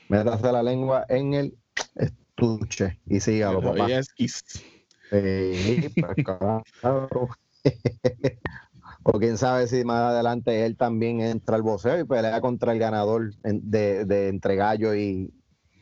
métase 0.09 0.51
la 0.51 0.63
lengua 0.63 1.05
en 1.09 1.33
el 1.33 1.57
estuche 1.95 2.99
y 3.05 3.19
sígalo, 3.19 3.61
papá. 3.61 3.87
Sí, 4.17 5.89
pues, 5.99 6.25
claro. 6.25 7.29
O 9.05 9.19
quién 9.19 9.37
sabe 9.37 9.67
si 9.67 9.83
más 9.83 10.13
adelante 10.13 10.65
él 10.65 10.77
también 10.77 11.19
entra 11.19 11.57
al 11.57 11.61
boxeo 11.61 11.99
y 11.99 12.05
pelea 12.05 12.39
contra 12.39 12.71
el 12.71 12.79
ganador 12.79 13.33
de, 13.43 14.05
de 14.05 14.29
entre 14.29 14.55
Gallo 14.55 14.95
y, 14.95 15.33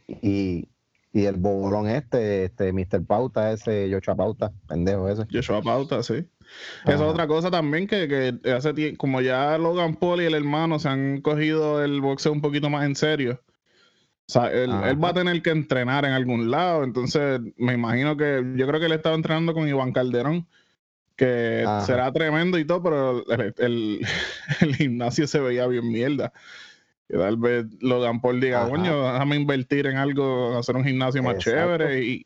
y, 0.07 0.67
y 1.13 1.25
el 1.25 1.35
bobolón 1.35 1.87
este, 1.89 2.45
este 2.45 2.71
Mr. 2.71 3.05
Pauta, 3.05 3.51
ese 3.51 3.89
Yocha 3.89 4.15
Pauta, 4.15 4.51
pendejo 4.67 5.09
ese. 5.09 5.25
Joshua 5.31 5.61
Pauta, 5.61 6.03
sí. 6.03 6.25
Esa 6.83 6.95
es 6.95 7.01
otra 7.01 7.27
cosa 7.27 7.49
también 7.49 7.87
que, 7.87 8.07
que 8.43 8.51
hace 8.51 8.95
como 8.97 9.21
ya 9.21 9.57
Logan 9.57 9.95
Paul 9.95 10.21
y 10.21 10.25
el 10.25 10.35
hermano 10.35 10.79
se 10.79 10.89
han 10.89 11.21
cogido 11.21 11.83
el 11.83 12.01
boxeo 12.01 12.31
un 12.31 12.41
poquito 12.41 12.69
más 12.69 12.85
en 12.85 12.95
serio. 12.95 13.41
O 14.27 14.31
sea, 14.33 14.49
él, 14.51 14.71
él 14.85 15.03
va 15.03 15.09
a 15.09 15.13
tener 15.13 15.41
que 15.41 15.49
entrenar 15.49 16.05
en 16.05 16.11
algún 16.11 16.49
lado. 16.51 16.83
Entonces, 16.85 17.41
me 17.57 17.73
imagino 17.73 18.15
que 18.15 18.43
yo 18.55 18.65
creo 18.67 18.79
que 18.79 18.85
él 18.85 18.93
estaba 18.93 19.15
entrenando 19.15 19.53
con 19.53 19.67
Iván 19.67 19.91
Calderón, 19.91 20.47
que 21.17 21.63
Ajá. 21.67 21.85
será 21.85 22.11
tremendo 22.13 22.57
y 22.57 22.65
todo, 22.65 22.81
pero 22.81 23.25
el, 23.29 23.53
el- 23.57 24.07
el 24.61 24.75
gimnasio 24.75 25.27
se 25.27 25.39
veía 25.39 25.67
bien 25.67 25.87
mierda. 25.89 26.31
Que 27.11 27.17
tal 27.17 27.35
vez 27.35 27.65
Logan 27.81 28.21
Paul 28.21 28.39
diga, 28.39 28.61
Ajá. 28.61 28.69
coño, 28.69 29.03
déjame 29.11 29.35
invertir 29.35 29.85
en 29.87 29.97
algo, 29.97 30.57
hacer 30.57 30.77
un 30.77 30.85
gimnasio 30.85 31.21
más 31.21 31.35
Exacto. 31.35 31.59
chévere 31.59 32.03
y 32.05 32.25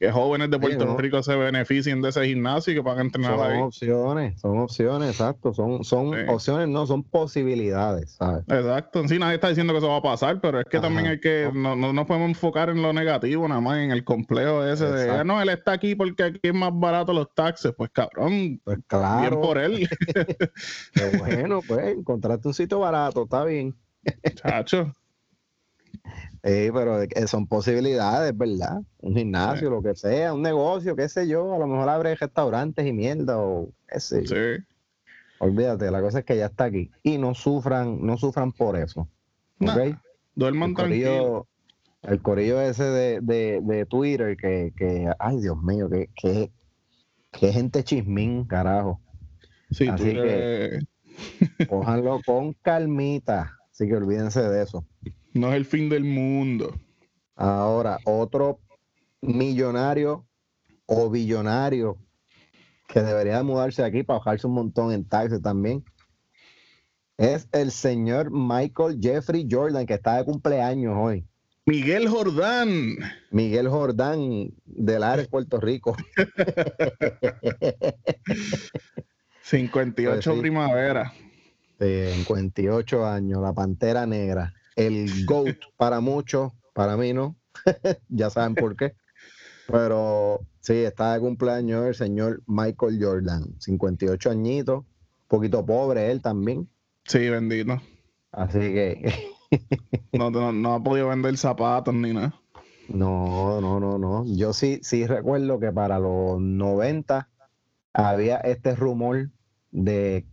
que 0.00 0.10
jóvenes 0.10 0.50
de 0.50 0.56
Sí, 0.56 0.60
Puerto 0.60 0.84
¿no? 0.84 0.96
Rico 0.96 1.22
se 1.22 1.36
beneficien 1.36 2.02
de 2.02 2.08
ese 2.08 2.24
gimnasio 2.26 2.72
y 2.72 2.76
que 2.76 2.82
puedan 2.82 3.00
entrenar 3.06 3.36
Son 3.38 3.50
ahí. 3.52 3.60
opciones, 3.60 4.40
son 4.40 4.58
opciones, 4.58 5.10
exacto. 5.10 5.54
Son, 5.54 5.84
son 5.84 6.12
Sí. 6.12 6.20
opciones, 6.26 6.68
no, 6.68 6.86
son 6.86 7.04
posibilidades, 7.04 8.12
¿sabes? 8.12 8.42
Exacto, 8.48 9.06
sí, 9.06 9.16
nadie 9.20 9.36
está 9.36 9.48
diciendo 9.48 9.72
que 9.72 9.78
eso 9.78 9.88
va 9.88 9.98
a 9.98 10.02
pasar, 10.02 10.40
pero 10.40 10.58
es 10.58 10.66
que 10.68 10.80
también 10.80 11.06
hay 11.06 11.20
que, 11.20 11.50
no, 11.54 11.76
no 11.76 11.92
nos 11.92 12.04
podemos 12.06 12.28
enfocar 12.30 12.68
en 12.70 12.82
lo 12.82 12.92
negativo, 12.92 13.46
nada 13.46 13.60
más 13.60 13.78
en 13.78 13.92
el 13.92 14.02
complejo 14.02 14.64
ese 14.64 14.86
de, 14.86 15.02
Exacto. 15.02 15.20
"Ah, 15.20 15.24
no, 15.24 15.40
él 15.40 15.48
está 15.50 15.70
aquí 15.72 15.94
porque 15.94 16.22
aquí 16.24 16.40
es 16.42 16.54
más 16.54 16.70
barato 16.74 17.12
los 17.12 17.32
taxes, 17.32 17.72
pues 17.76 17.90
cabrón, 17.90 18.60
Pues 18.64 18.76
bien 18.78 18.84
claro, 18.88 19.40
por 19.40 19.56
él, 19.58 19.88
qué 20.94 21.16
bueno, 21.18 21.60
pues 21.66 21.96
encontraste 21.96 22.48
un 22.48 22.54
sitio 22.54 22.80
barato, 22.80 23.22
está 23.22 23.44
bien. 23.44 23.72
Chacho. 24.34 24.92
Sí, 26.44 26.70
pero 26.72 27.00
que 27.08 27.26
son 27.26 27.46
posibilidades, 27.46 28.36
¿verdad? 28.36 28.80
Un 28.98 29.16
gimnasio, 29.16 29.68
lo 29.70 29.82
que 29.82 29.94
sea, 29.96 30.32
un 30.32 30.42
negocio, 30.42 30.94
qué 30.94 31.08
sé 31.08 31.26
yo, 31.26 31.52
a 31.54 31.58
lo 31.58 31.66
mejor 31.66 31.88
abre 31.88 32.14
restaurantes 32.14 32.86
y 32.86 32.92
mierda 32.92 33.38
o 33.38 33.70
qué 33.88 33.98
sé 33.98 34.24
yo. 34.24 34.34
Sí. 34.36 34.62
Olvídate, 35.38 35.90
la 35.90 36.00
cosa 36.00 36.20
es 36.20 36.24
que 36.24 36.36
ya 36.36 36.46
está 36.46 36.64
aquí 36.64 36.90
y 37.02 37.18
no 37.18 37.34
sufran, 37.34 37.98
no 38.00 38.16
sufran 38.16 38.52
por 38.52 38.76
eso. 38.76 39.08
Nah, 39.58 39.74
¿ok? 39.74 39.96
Duerman 40.34 40.70
El 40.70 40.76
tranquilo. 40.76 41.10
corillo, 41.10 41.46
el 42.02 42.22
corillo 42.22 42.60
ese 42.60 42.84
de, 42.84 43.20
de, 43.22 43.60
de 43.62 43.86
Twitter 43.86 44.36
que, 44.36 44.72
que, 44.76 45.10
ay 45.18 45.40
Dios 45.40 45.60
mío, 45.62 45.90
que, 45.90 46.08
que, 46.14 46.52
que 47.32 47.52
gente 47.52 47.82
chismín, 47.82 48.44
carajo. 48.44 49.00
Sí, 49.70 49.88
así 49.88 50.12
tú 50.14 50.20
eres- 50.20 50.84
Cójanlo 51.68 52.20
con 52.24 52.52
calmita, 52.62 53.58
así 53.76 53.86
que 53.88 53.94
olvídense 53.94 54.40
de 54.40 54.62
eso. 54.62 54.86
no 55.34 55.48
es 55.50 55.54
el 55.54 55.66
fin 55.66 55.90
del 55.90 56.04
mundo. 56.04 56.74
Ahora, 57.34 57.98
otro 58.04 58.58
millonario 59.20 60.26
o 60.86 61.10
billonario 61.10 61.98
que 62.88 63.02
debería 63.02 63.42
mudarse 63.42 63.84
aquí 63.84 64.02
para 64.02 64.18
bajarse 64.20 64.46
un 64.46 64.54
montón 64.54 64.92
en 64.92 65.04
taxes 65.04 65.42
también 65.42 65.84
es 67.18 67.48
el 67.52 67.70
señor 67.70 68.30
Michael 68.30 68.98
Jeffrey 69.02 69.46
Jordan, 69.50 69.84
que 69.86 69.94
está 69.94 70.16
de 70.16 70.24
cumpleaños 70.24 70.94
hoy. 70.96 71.26
Miguel 71.66 72.08
Jordán. 72.08 72.96
Miguel 73.30 73.68
Jordán 73.68 74.54
del 74.64 75.02
Ares, 75.02 75.28
Puerto 75.28 75.60
Rico. 75.60 75.94
58 79.42 80.22
Pues 80.22 80.24
sí. 80.36 80.40
primavera. 80.40 81.12
De 81.78 82.12
58 82.14 83.06
años, 83.06 83.42
la 83.42 83.52
pantera 83.52 84.06
negra, 84.06 84.52
el 84.76 85.24
GOAT 85.26 85.56
para 85.76 86.00
muchos, 86.00 86.52
para 86.72 86.96
mí 86.96 87.12
no, 87.12 87.36
ya 88.08 88.30
saben 88.30 88.54
por 88.54 88.76
qué. 88.76 88.94
Pero 89.66 90.40
sí, 90.60 90.74
está 90.74 91.14
de 91.14 91.20
cumpleaños 91.20 91.86
el 91.86 91.94
señor 91.94 92.42
Michael 92.46 92.98
Jordan, 93.02 93.44
58 93.60 94.30
añitos, 94.30 94.78
un 94.80 94.86
poquito 95.28 95.64
pobre 95.66 96.10
él 96.10 96.22
también, 96.22 96.68
Sí, 97.04 97.28
bendito. 97.28 97.80
así 98.32 98.58
que 98.58 99.30
No, 100.12 100.30
no, 100.30 100.52
no 100.52 100.74
ha 100.74 100.82
podido 100.82 101.08
vender 101.08 101.36
zapatos 101.36 101.94
ni 101.94 102.12
nada. 102.12 102.34
no, 102.88 103.60
no, 103.60 103.78
no, 103.80 103.98
no. 103.98 104.24
Yo 104.26 104.52
sí, 104.52 104.80
sí 104.82 105.06
recuerdo 105.06 105.58
que 105.60 105.70
para 105.72 105.98
los 105.98 106.40
90 106.40 107.28
había 107.92 108.36
este 108.38 108.74
rumor 108.76 109.30
de, 109.70 110.26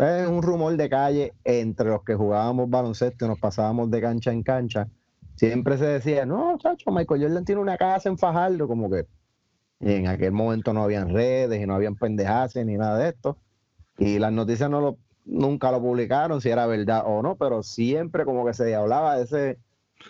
pues, 0.00 0.26
un 0.28 0.42
rumor 0.42 0.74
de 0.78 0.88
calle 0.88 1.34
entre 1.44 1.90
los 1.90 2.02
que 2.04 2.14
jugábamos 2.14 2.70
baloncesto 2.70 3.26
y 3.26 3.28
nos 3.28 3.38
pasábamos 3.38 3.90
de 3.90 4.00
cancha 4.00 4.32
en 4.32 4.42
cancha. 4.42 4.88
Siempre 5.36 5.76
se 5.76 5.84
decía, 5.84 6.24
no, 6.24 6.56
chacho, 6.56 6.90
Michael 6.90 7.22
Jordan 7.22 7.44
tiene 7.44 7.60
una 7.60 7.76
casa 7.76 8.08
en 8.08 8.16
Fajardo, 8.16 8.66
como 8.66 8.90
que 8.90 9.06
y 9.78 9.92
en 9.92 10.08
aquel 10.08 10.32
momento 10.32 10.72
no 10.72 10.82
habían 10.84 11.10
redes 11.10 11.60
y 11.62 11.66
no 11.66 11.74
habían 11.74 11.96
pendejadas 11.96 12.56
ni 12.56 12.78
nada 12.78 12.96
de 12.96 13.10
esto. 13.10 13.36
Y 13.98 14.18
las 14.18 14.32
noticias 14.32 14.70
no 14.70 14.80
lo, 14.80 14.96
nunca 15.26 15.70
lo 15.70 15.82
publicaron, 15.82 16.40
si 16.40 16.48
era 16.48 16.66
verdad 16.66 17.02
o 17.04 17.20
no, 17.22 17.36
pero 17.36 17.62
siempre 17.62 18.24
como 18.24 18.46
que 18.46 18.54
se 18.54 18.74
hablaba 18.74 19.16
de 19.16 19.24
ese, 19.24 19.58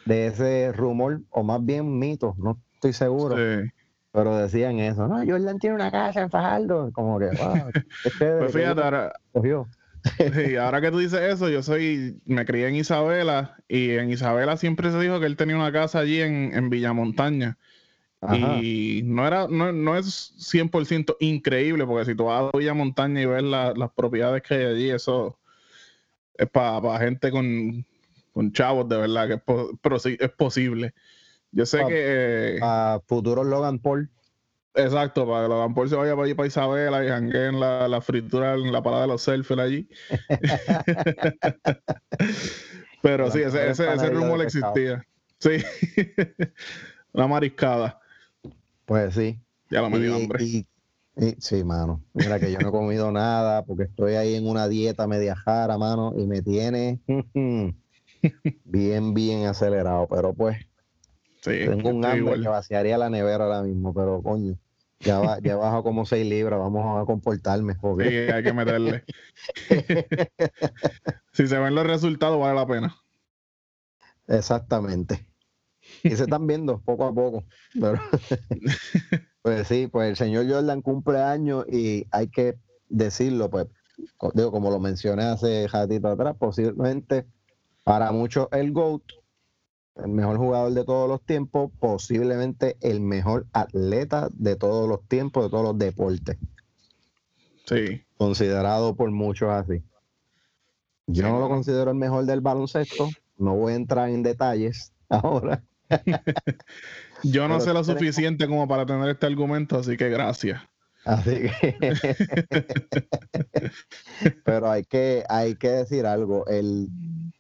de 0.06 0.26
ese 0.28 0.72
rumor, 0.72 1.20
o 1.30 1.42
más 1.42 1.64
bien 1.64 1.98
mito, 1.98 2.36
no 2.38 2.58
estoy 2.74 2.92
seguro, 2.92 3.36
Sí. 3.36 3.68
pero 4.12 4.36
decían 4.36 4.78
eso, 4.78 5.08
no, 5.08 5.16
Jordan 5.26 5.58
tiene 5.58 5.74
una 5.74 5.90
casa 5.90 6.20
en 6.20 6.30
Fajardo, 6.30 6.90
como 6.92 7.18
que, 7.18 7.26
wow, 7.26 7.70
qué 8.04 8.10
chévere 8.18 8.38
Pues 8.38 8.52
fíjate, 8.52 8.82
ahora, 8.82 9.12
cogió. 9.32 9.66
sí, 10.34 10.56
ahora 10.56 10.80
que 10.80 10.90
tú 10.90 10.98
dices 10.98 11.20
eso, 11.20 11.48
yo 11.48 11.62
soy, 11.62 12.20
me 12.24 12.44
crié 12.46 12.68
en 12.68 12.76
Isabela 12.76 13.56
y 13.68 13.90
en 13.90 14.10
Isabela 14.10 14.56
siempre 14.56 14.90
se 14.90 14.98
dijo 15.00 15.20
que 15.20 15.26
él 15.26 15.36
tenía 15.36 15.56
una 15.56 15.72
casa 15.72 15.98
allí 16.00 16.20
en, 16.20 16.52
en 16.54 16.70
Villamontaña. 16.70 17.58
Ajá. 18.22 18.36
Y 18.58 19.02
no 19.04 19.26
era, 19.26 19.46
no, 19.48 19.72
no 19.72 19.96
es 19.96 20.34
100% 20.38 21.16
increíble, 21.20 21.86
porque 21.86 22.04
si 22.04 22.14
tú 22.14 22.24
vas 22.24 22.50
a 22.52 22.56
Villa 22.58 22.74
Montaña 22.74 23.22
y 23.22 23.26
ves 23.26 23.42
la- 23.42 23.72
las 23.74 23.90
propiedades 23.92 24.42
que 24.42 24.54
hay 24.54 24.64
allí, 24.64 24.90
eso 24.90 25.38
es 26.34 26.48
para 26.50 26.98
gente 26.98 27.30
con, 27.30 27.84
con 28.32 28.52
chavos, 28.52 28.88
de 28.88 28.96
verdad, 28.98 29.26
que 29.28 29.34
es, 29.34 29.42
po- 29.42 29.78
pero 29.82 29.98
sí, 29.98 30.16
es 30.20 30.30
posible. 30.30 30.94
Yo 31.52 31.66
sé 31.66 31.78
Pa- 31.78 31.88
que, 31.88 31.94
eh, 32.56 32.58
A 32.62 33.00
futuro 33.06 33.42
Logan 33.44 33.78
Paul. 33.78 34.10
Exacto, 34.74 35.26
para 35.26 35.44
que 35.44 35.48
Logan 35.48 35.74
Paul 35.74 35.88
se 35.88 35.96
vaya 35.96 36.12
para 36.14 36.24
allí, 36.24 36.34
para 36.34 36.46
Isabela 36.48 37.04
y 37.04 37.08
jangueen 37.08 37.60
la, 37.60 37.88
la 37.88 38.00
fritura 38.00 38.54
en 38.54 38.72
la 38.72 38.82
parada 38.82 39.02
de 39.02 39.08
los 39.08 39.22
selfies 39.22 39.58
allí. 39.58 39.88
pero 43.02 43.30
sí, 43.30 43.40
ese, 43.40 43.70
ese, 43.70 43.92
ese 43.92 44.10
rumor 44.10 44.40
existía. 44.42 45.04
Sí, 45.38 45.50
una 47.12 47.26
mariscada. 47.26 47.98
Pues 48.84 49.14
sí. 49.14 49.40
Ya 49.70 49.80
lo 49.82 49.90
me 49.90 49.98
dio 50.00 50.16
hambre. 50.16 50.44
y- 50.44 50.66
y- 51.16 51.36
sí, 51.38 51.64
mano. 51.64 52.02
Mira 52.12 52.38
que 52.38 52.52
yo 52.52 52.60
no 52.60 52.68
he 52.68 52.72
comido 52.72 53.10
nada 53.12 53.64
porque 53.64 53.84
estoy 53.84 54.14
ahí 54.14 54.34
en 54.34 54.46
una 54.48 54.68
dieta 54.68 55.06
media 55.06 55.36
jara, 55.36 55.78
mano, 55.78 56.12
y 56.16 56.26
me 56.26 56.42
tiene 56.42 57.00
bien, 58.64 59.14
bien 59.14 59.46
acelerado. 59.46 60.06
Pero 60.10 60.34
pues, 60.34 60.58
Sí, 61.42 61.50
tengo 61.66 61.88
un 61.90 62.04
hambre 62.04 62.18
igual. 62.18 62.42
que 62.42 62.48
vaciaría 62.48 62.98
la 62.98 63.08
nevera 63.10 63.44
ahora 63.44 63.62
mismo, 63.62 63.94
pero 63.94 64.22
coño, 64.22 64.56
ya, 65.00 65.18
va, 65.20 65.38
ya 65.40 65.56
bajo 65.56 65.82
como 65.82 66.04
6 66.04 66.26
libras, 66.26 66.58
vamos 66.60 67.02
a 67.02 67.06
comportarme. 67.06 67.74
porque- 67.76 68.08
Sí, 68.26 68.32
hay 68.32 68.42
que 68.42 68.52
meterle. 68.52 69.04
si 71.32 71.46
se 71.46 71.58
ven 71.58 71.74
los 71.74 71.86
resultados, 71.86 72.38
vale 72.38 72.54
la 72.54 72.66
pena. 72.66 72.96
Exactamente. 74.28 75.26
Y 76.04 76.10
se 76.10 76.24
están 76.24 76.46
viendo 76.46 76.80
poco 76.80 77.06
a 77.06 77.12
poco. 77.14 77.44
Pero, 77.72 77.98
pues 79.42 79.66
sí, 79.66 79.88
pues 79.90 80.10
el 80.10 80.16
señor 80.16 80.48
Jordan 80.48 80.82
cumple 80.82 81.20
años 81.20 81.64
y 81.68 82.06
hay 82.10 82.28
que 82.28 82.56
decirlo, 82.88 83.50
pues, 83.50 83.66
digo, 84.34 84.52
como 84.52 84.70
lo 84.70 84.78
mencioné 84.78 85.24
hace 85.24 85.66
ratito 85.68 86.08
atrás, 86.08 86.36
posiblemente 86.38 87.26
para 87.84 88.12
muchos 88.12 88.48
el 88.52 88.72
GOAT, 88.72 89.02
el 90.04 90.10
mejor 90.10 90.38
jugador 90.38 90.72
de 90.72 90.84
todos 90.84 91.08
los 91.08 91.20
tiempos, 91.22 91.70
posiblemente 91.78 92.76
el 92.80 93.00
mejor 93.00 93.46
atleta 93.52 94.28
de 94.32 94.56
todos 94.56 94.88
los 94.88 95.06
tiempos, 95.08 95.44
de 95.44 95.50
todos 95.50 95.64
los 95.64 95.78
deportes, 95.78 96.36
Sí. 97.66 98.02
considerado 98.16 98.94
por 98.96 99.10
muchos 99.10 99.50
así. 99.50 99.82
Yo 101.06 101.28
no 101.28 101.40
lo 101.40 101.48
considero 101.48 101.90
el 101.90 101.96
mejor 101.96 102.24
del 102.24 102.40
baloncesto, 102.40 103.08
no 103.36 103.56
voy 103.56 103.72
a 103.72 103.76
entrar 103.76 104.08
en 104.10 104.22
detalles 104.22 104.92
ahora. 105.08 105.62
Yo 107.22 107.48
no 107.48 107.58
Pero 107.58 107.60
sé 107.60 107.72
lo 107.72 107.84
suficiente 107.84 108.46
como 108.46 108.66
para 108.68 108.86
tener 108.86 109.08
este 109.10 109.26
argumento, 109.26 109.78
así 109.78 109.96
que 109.96 110.08
gracias. 110.08 110.62
Así 111.04 111.42
que. 111.42 111.76
Pero 114.44 114.70
hay 114.70 114.84
que, 114.84 115.24
hay 115.28 115.56
que 115.56 115.68
decir 115.68 116.06
algo. 116.06 116.46
El, 116.46 116.88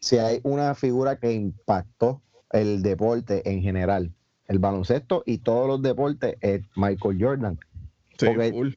si 0.00 0.18
hay 0.18 0.40
una 0.42 0.74
figura 0.74 1.16
que 1.16 1.32
impactó 1.32 2.20
el 2.52 2.82
deporte 2.82 3.48
en 3.50 3.62
general, 3.62 4.12
el 4.46 4.58
baloncesto 4.58 5.22
y 5.26 5.38
todos 5.38 5.68
los 5.68 5.82
deportes, 5.82 6.36
es 6.40 6.62
Michael 6.76 7.18
Jordan. 7.20 7.58
Sí, 8.18 8.26
full. 8.52 8.70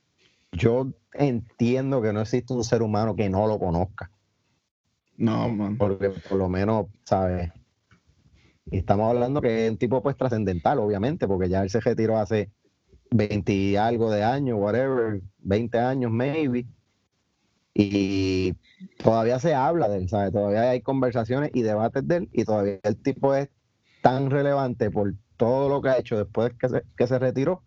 Yo 0.51 0.93
entiendo 1.13 2.01
que 2.01 2.13
no 2.13 2.21
existe 2.21 2.53
un 2.53 2.63
ser 2.63 2.81
humano 2.81 3.15
que 3.15 3.29
no 3.29 3.47
lo 3.47 3.59
conozca, 3.59 4.11
No, 5.17 5.49
man. 5.49 5.77
porque 5.77 6.09
por 6.09 6.37
lo 6.37 6.47
menos, 6.49 6.87
¿sabes? 7.03 7.51
Y 8.71 8.77
estamos 8.77 9.09
hablando 9.09 9.41
que 9.41 9.65
es 9.65 9.71
un 9.71 9.77
tipo 9.77 10.01
pues 10.01 10.15
trascendental, 10.15 10.79
obviamente, 10.79 11.27
porque 11.27 11.49
ya 11.49 11.63
él 11.63 11.69
se 11.69 11.81
retiró 11.81 12.17
hace 12.17 12.51
20 13.11 13.51
y 13.51 13.75
algo 13.75 14.09
de 14.11 14.23
años, 14.23 14.57
whatever, 14.59 15.21
20 15.39 15.77
años, 15.79 16.11
maybe. 16.11 16.65
Y 17.73 18.53
todavía 19.03 19.39
se 19.39 19.53
habla 19.55 19.89
de 19.89 19.97
él, 19.97 20.09
¿sabes? 20.09 20.31
Todavía 20.31 20.69
hay 20.69 20.81
conversaciones 20.81 21.51
y 21.53 21.63
debates 21.63 22.07
de 22.07 22.17
él, 22.17 22.29
y 22.31 22.45
todavía 22.45 22.79
el 22.83 22.97
tipo 22.97 23.33
es 23.35 23.49
tan 24.03 24.29
relevante 24.29 24.91
por 24.91 25.13
todo 25.37 25.69
lo 25.69 25.81
que 25.81 25.89
ha 25.89 25.97
hecho 25.97 26.17
después 26.17 26.51
que 26.59 26.67
se, 26.69 26.83
que 26.97 27.07
se 27.07 27.17
retiró, 27.17 27.63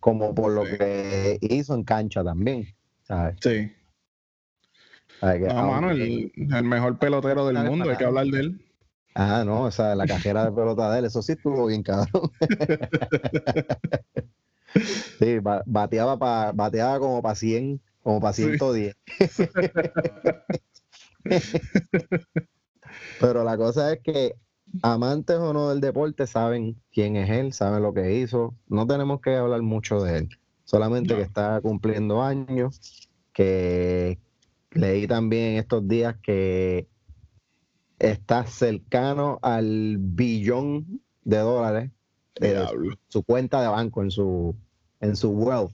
como 0.00 0.34
por 0.34 0.50
lo 0.52 0.64
Sí. 0.64 0.78
que 0.78 1.38
hizo 1.42 1.74
en 1.74 1.84
cancha 1.84 2.24
también, 2.24 2.66
¿sabes? 3.02 3.36
Sí. 3.40 3.70
¿Sabes? 5.20 5.42
Que 5.42 5.48
No, 5.54 5.70
mano, 5.70 5.90
el, 5.90 6.32
el 6.34 6.64
mejor 6.64 6.98
pelotero 6.98 7.46
del 7.46 7.58
mundo, 7.58 7.84
hay 7.84 7.90
para 7.90 7.98
que 7.98 8.04
acá. 8.04 8.08
hablar 8.08 8.26
de 8.26 8.40
él. 8.40 8.64
Ah, 9.14 9.42
no, 9.44 9.64
o 9.64 9.70
sea, 9.70 9.94
la 9.94 10.06
cajera 10.06 10.44
de 10.46 10.52
pelota 10.56 10.90
de 10.92 11.00
él, 11.00 11.04
eso 11.04 11.20
sí 11.22 11.32
estuvo 11.32 11.66
bien 11.66 11.82
cabrón. 11.82 12.30
Sí, 15.18 15.38
ba- 15.40 15.62
bateaba, 15.66 16.18
pa- 16.18 16.52
bateaba 16.52 16.98
como 17.00 17.20
para 17.22 17.34
100, 17.34 17.80
como 18.02 18.20
para 18.20 18.32
Sí. 18.34 18.42
110. 18.44 18.94
Pero 23.20 23.44
la 23.44 23.56
cosa 23.56 23.92
es 23.92 24.00
que 24.02 24.34
amantes 24.82 25.36
o 25.36 25.52
no 25.52 25.70
del 25.70 25.80
deporte 25.80 26.26
saben 26.26 26.80
quién 26.92 27.16
es 27.16 27.30
él, 27.30 27.52
saben 27.52 27.82
lo 27.82 27.92
que 27.94 28.18
hizo. 28.18 28.54
No 28.68 28.86
tenemos 28.86 29.20
que 29.20 29.36
hablar 29.36 29.62
mucho 29.62 30.00
de 30.02 30.18
él, 30.18 30.28
solamente 30.64 31.14
No. 31.14 31.16
que 31.16 31.22
está 31.22 31.60
cumpliendo 31.60 32.22
años, 32.22 33.08
que 33.32 34.18
leí 34.72 35.06
también 35.06 35.56
estos 35.56 35.86
días 35.86 36.16
que 36.22 36.88
está 37.98 38.46
cercano 38.46 39.38
al 39.42 39.96
billón 39.98 41.00
de 41.24 41.38
dólares 41.38 41.90
de 42.40 42.64
su 43.08 43.24
cuenta 43.24 43.60
de 43.60 43.68
banco, 43.68 44.02
en 44.02 44.10
su, 44.10 44.54
en 45.00 45.16
su 45.16 45.30
wealth. 45.30 45.72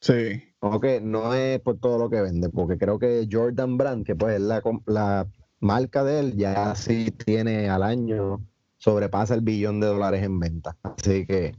Sí. 0.00 0.42
Ok, 0.60 0.84
no 1.02 1.34
es 1.34 1.60
por 1.60 1.78
todo 1.78 1.98
lo 1.98 2.10
que 2.10 2.20
vende, 2.20 2.48
porque 2.48 2.78
creo 2.78 2.98
que 2.98 3.28
Jordan 3.30 3.76
Brand, 3.76 4.06
que 4.06 4.16
pues 4.16 4.36
es 4.36 4.40
la, 4.40 4.62
la 4.86 5.28
marca 5.62 6.04
de 6.04 6.20
él, 6.20 6.36
ya 6.36 6.74
sí 6.74 7.10
tiene 7.10 7.70
al 7.70 7.82
año, 7.82 8.44
sobrepasa 8.76 9.34
el 9.34 9.40
billón 9.40 9.80
de 9.80 9.86
dólares 9.86 10.22
en 10.22 10.38
venta. 10.38 10.76
Así 10.82 11.24
que 11.24 11.54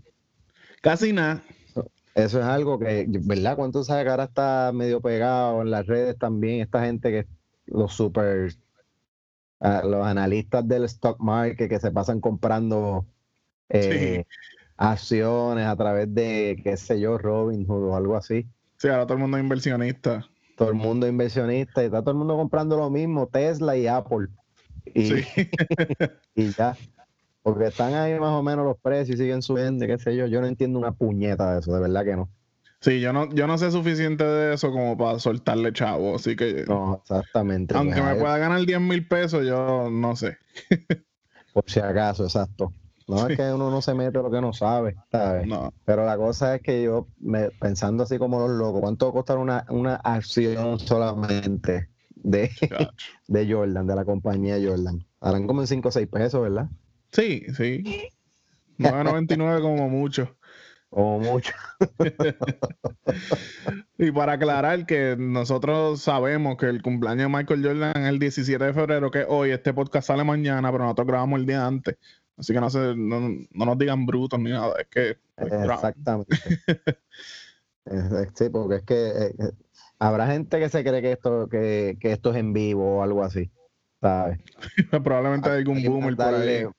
Casi 0.81 1.13
nada. 1.13 1.41
eso 2.13 2.39
es 2.39 2.45
algo 2.45 2.77
que, 2.77 3.07
¿verdad? 3.07 3.55
¿Cuánto 3.55 3.85
sabes 3.85 4.03
que 4.03 4.09
ahora 4.09 4.25
está 4.25 4.71
medio 4.73 4.99
pegado 4.99 5.61
en 5.61 5.71
las 5.71 5.87
redes 5.87 6.17
también? 6.19 6.59
Esta 6.59 6.85
gente 6.85 7.09
que 7.09 7.27
los 7.65 7.93
super 7.93 8.53
a 9.61 9.81
los 9.85 10.05
analistas 10.05 10.67
del 10.67 10.83
stock 10.83 11.21
market 11.21 11.69
que 11.69 11.79
se 11.79 11.89
pasan 11.89 12.19
comprando 12.19 13.05
eh, 13.69 14.25
acciones 14.75 15.65
a 15.65 15.75
través 15.77 16.13
de, 16.13 16.59
qué 16.61 16.75
sé 16.75 16.99
yo, 16.99 17.17
Robinhood 17.17 17.91
o 17.91 17.95
algo 17.95 18.17
así. 18.17 18.45
Sí, 18.77 18.89
ahora 18.89 19.05
todo 19.05 19.13
el 19.13 19.21
mundo 19.21 19.37
es 19.37 19.43
inversionista. 19.43 20.27
Todo 20.55 20.69
el 20.69 20.75
mundo 20.75 21.07
inversionista 21.07 21.81
y 21.81 21.85
está 21.85 22.01
todo 22.01 22.11
el 22.11 22.17
mundo 22.17 22.35
comprando 22.35 22.77
lo 22.77 22.89
mismo, 22.89 23.27
Tesla 23.27 23.75
y 23.75 23.87
Apple. 23.87 24.27
Y, 24.93 25.05
Sí. 25.05 25.23
y 26.35 26.51
ya. 26.51 26.77
Porque 27.41 27.65
están 27.67 27.93
ahí 27.93 28.17
más 28.19 28.31
o 28.31 28.41
menos 28.43 28.65
los 28.65 28.77
precios 28.77 29.19
y 29.19 29.23
siguen 29.23 29.41
subiendo, 29.41 29.85
qué 29.85 29.97
sé 29.97 30.15
yo. 30.15 30.27
Yo 30.27 30.39
no 30.41 30.47
entiendo 30.47 30.79
una 30.79 30.91
puñeta 30.93 31.53
de 31.53 31.59
eso, 31.59 31.73
de 31.73 31.81
verdad 31.81 32.05
que 32.05 32.15
no. 32.15 32.29
Sí, 32.79 32.99
yo 32.99 33.13
no, 33.13 33.29
yo 33.33 33.47
no 33.47 33.57
sé 33.57 33.71
suficiente 33.71 34.25
de 34.25 34.53
eso 34.55 34.71
como 34.71 34.97
para 34.97 35.17
soltarle 35.17 35.71
chavo, 35.71 36.15
así 36.15 36.35
que 36.35 36.65
No, 36.67 36.99
exactamente. 37.01 37.75
aunque 37.75 38.01
Pues, 38.01 38.15
me 38.15 38.21
pueda 38.21 38.37
ganar 38.37 38.65
10 38.65 38.81
mil 38.81 39.07
pesos, 39.07 39.45
yo 39.45 39.89
no 39.89 40.15
sé. 40.15 40.37
Por 41.53 41.63
si 41.67 41.79
acaso, 41.79 42.25
exacto. 42.25 42.73
No 43.07 43.27
es 43.27 43.37
que 43.37 43.51
uno 43.51 43.69
no 43.69 43.81
se 43.81 43.93
mete 43.93 44.19
lo 44.19 44.31
que 44.31 44.41
no 44.41 44.53
sabe, 44.53 44.95
¿sabes? 45.11 45.47
No. 45.47 45.73
Pero 45.85 46.05
la 46.05 46.17
cosa 46.17 46.55
es 46.55 46.61
que 46.61 46.83
yo, 46.83 47.07
me, 47.19 47.49
pensando 47.51 48.03
así 48.03 48.17
como 48.17 48.39
los 48.39 48.51
locos, 48.51 48.81
¿cuánto 48.81 49.05
va 49.05 49.09
a 49.11 49.13
costar 49.13 49.37
una, 49.37 49.65
una 49.69 49.95
acción 49.95 50.79
solamente 50.79 51.89
de, 52.15 52.51
de 53.27 53.51
Jordan, 53.51 53.87
de 53.87 53.95
la 53.95 54.05
compañía 54.05 54.57
Jordan? 54.63 55.05
Harán 55.19 55.47
como 55.47 55.61
en 55.61 55.67
5 55.67 55.87
o 55.87 55.91
6 55.91 56.07
pesos, 56.07 56.41
¿verdad? 56.41 56.69
Sí, 57.11 57.43
sí. 57.55 57.83
9.99 58.79 59.61
como 59.61 59.89
mucho. 59.89 60.35
O 60.89 61.19
mucho. 61.19 61.53
Y 63.97 64.11
para 64.11 64.33
aclarar 64.33 64.85
que 64.85 65.15
nosotros 65.17 66.01
sabemos 66.01 66.57
que 66.57 66.65
el 66.65 66.81
cumpleaños 66.81 67.31
de 67.31 67.37
Michael 67.37 67.63
Jordan 67.63 68.03
es 68.03 68.09
el 68.09 68.19
17 68.19 68.65
de 68.65 68.73
febrero, 68.73 69.11
que 69.11 69.21
es 69.21 69.25
hoy, 69.29 69.51
este 69.51 69.73
podcast 69.73 70.07
sale 70.07 70.25
mañana, 70.25 70.69
pero 70.71 70.83
nosotros 70.83 71.07
grabamos 71.07 71.39
el 71.39 71.45
día 71.45 71.65
antes. 71.65 71.95
Así 72.37 72.53
que 72.53 72.59
no, 72.59 72.69
se, 72.69 72.95
no, 72.95 73.19
no 73.51 73.65
nos 73.65 73.77
digan 73.77 74.05
brutos 74.05 74.39
ni 74.39 74.51
nada, 74.51 74.73
es 74.79 74.87
que 74.87 75.17
pues, 75.35 75.51
grabamos. 75.51 75.83
Exactamente. 75.83 76.37
Sí, 78.35 78.49
porque 78.49 78.75
es 78.77 78.83
que 78.83 79.07
eh, 79.07 79.35
eh, 79.39 79.51
habrá 79.99 80.27
gente 80.27 80.57
que 80.57 80.69
se 80.69 80.83
cree 80.83 81.01
que 81.01 81.11
esto, 81.11 81.49
que, 81.49 81.97
que 81.99 82.13
esto 82.13 82.31
es 82.31 82.37
en 82.37 82.53
vivo 82.53 82.99
o 82.99 83.03
algo 83.03 83.23
así, 83.23 83.51
¿sabes? 83.99 84.39
probablemente 85.03 85.49
hay 85.49 85.57
algún 85.57 85.83
boomer 85.83 86.15
por 86.15 86.25
ahí. 86.27 86.31
mandarle, 86.31 86.69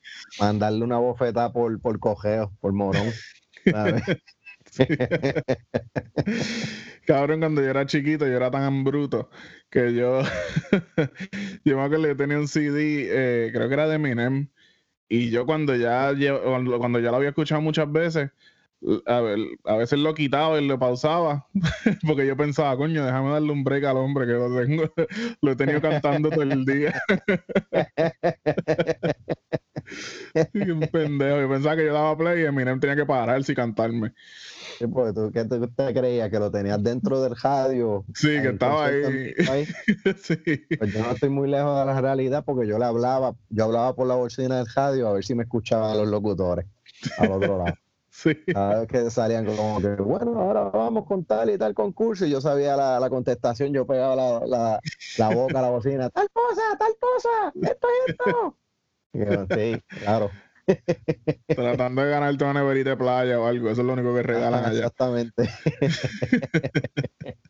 mandarle 0.41 0.85
una 0.85 0.99
bofetada 0.99 1.53
por, 1.53 1.79
por 1.81 1.99
cojeo, 2.01 2.53
por 2.61 2.73
morón, 2.73 3.13
¿sabes? 3.71 4.03
Cabrón, 7.07 7.41
cuando 7.41 7.61
yo 7.61 7.69
era 7.69 7.85
chiquito, 7.85 8.27
yo 8.27 8.37
era 8.37 8.51
tan 8.51 8.83
bruto 8.83 9.29
que 9.71 9.95
yo, 9.95 10.23
yo 11.65 11.77
me 11.77 11.83
acuerdo 11.83 12.05
que 12.05 12.09
yo 12.09 12.17
tenía 12.17 12.39
un 12.39 12.49
CD, 12.49 13.09
eh, 13.11 13.51
creo 13.53 13.69
que 13.69 13.75
era 13.75 13.87
de 13.87 13.97
Eminem, 13.97 14.51
y 15.09 15.31
yo 15.31 15.47
cuando 15.47 15.75
ya, 15.77 16.13
cuando, 16.79 17.01
ya 17.01 17.11
lo 17.11 17.17
había 17.17 17.31
escuchado 17.31 17.61
muchas 17.61 17.91
veces, 17.91 18.31
a, 19.07 19.21
ver, 19.21 19.39
a 19.65 19.77
veces 19.77 19.99
lo 19.99 20.15
quitaba 20.15 20.61
y 20.61 20.67
lo 20.67 20.79
pausaba, 20.79 21.47
porque 22.07 22.27
yo 22.27 22.37
pensaba, 22.37 22.77
coño, 22.77 23.05
déjame 23.05 23.31
darle 23.31 23.53
un 23.53 23.65
break 23.65 23.85
al 23.85 23.97
hombre 23.97 24.27
que 24.27 24.33
lo 24.33 24.61
tengo, 24.61 24.93
lo 25.41 25.53
he 25.53 25.57
tenido 25.57 25.81
cantando 25.81 26.31
todo 26.31 26.43
el 26.43 26.65
día. 26.65 27.01
Y 30.55 30.71
un 30.71 30.81
pendejo, 30.81 31.41
yo 31.41 31.49
pensaba 31.49 31.77
que 31.77 31.87
yo 31.87 31.93
daba 31.93 32.17
play 32.17 32.43
y 32.43 32.45
Eminem 32.45 32.81
tenía 32.81 32.97
que 32.97 33.07
pararse 33.07 33.53
y 33.53 33.55
cantarme. 33.55 34.13
Sí, 34.79 34.87
porque 34.87 35.13
tú, 35.13 35.31
¿qué 35.33 35.45
te, 35.45 35.61
te 35.69 35.95
creías? 35.95 36.31
¿Que 36.31 36.39
lo 36.39 36.51
tenías 36.51 36.83
dentro 36.83 37.23
del 37.23 37.37
radio? 37.37 38.05
Sí, 38.15 38.41
que 38.43 38.49
estaba 38.49 38.87
ahí. 38.87 39.35
sí. 40.23 40.37
Pues 40.79 40.93
yo 40.93 41.03
no 41.03 41.13
estoy 41.13 41.29
muy 41.29 41.49
lejos 41.49 41.79
de 41.79 41.87
la 41.87 42.01
realidad 42.01 42.45
porque 42.45 42.67
yo 42.67 42.79
le 42.79 42.85
hablaba, 42.85 43.35
yo 43.51 43.65
hablaba 43.65 43.95
por 43.95 44.07
la 44.07 44.17
bocina 44.17 44.57
del 44.57 44.67
radio 44.75 45.09
a 45.09 45.13
ver 45.13 45.25
si 45.25 45.35
me 45.35 45.45
escuchaban 45.45 45.97
los 45.97 46.09
locutores 46.09 46.67
al 47.19 47.33
otro 47.33 47.59
lado. 47.59 47.75
Sí. 48.15 48.33
Cada 48.47 48.79
vez 48.79 48.89
que 48.89 49.11
salían 49.11 49.45
como 49.45 49.81
que, 49.81 49.89
bueno, 49.97 50.41
ahora 50.41 50.71
vamos 50.71 51.05
con 51.05 51.25
tal 51.25 51.51
y 51.51 51.59
tal 51.59 51.75
concurso, 51.75 52.25
y 52.25 52.31
yo 52.31 52.41
sabía 52.41 52.77
la, 52.77 53.01
la 53.01 53.11
contestación, 53.11 53.73
yo 53.73 53.89
pegaba 53.89 54.15
la, 54.15 54.47
la, 54.47 54.81
la 55.19 55.35
boca 55.35 55.59
a 55.59 55.63
la 55.63 55.71
bocina, 55.71 56.09
tal 56.11 56.31
cosa, 56.31 56.63
tal 56.79 56.93
cosa, 57.01 57.53
esto 57.61 57.89
es 57.89 58.15
esto. 58.15 58.57
Sí, 59.55 59.81
claro. 60.01 60.31
Tratando 61.47 62.03
de 62.03 62.11
ganarte 62.11 62.43
una 62.45 62.55
neverita 62.55 62.91
de 62.91 62.97
playa 62.97 63.39
o 63.41 63.47
algo, 63.47 63.71
eso 63.71 63.83
es 63.83 63.87
lo 63.87 63.93
único 63.93 64.15
que 64.15 64.23
regalan 64.23 64.65
allá. 64.65 64.79
Exactamente. 64.79 65.49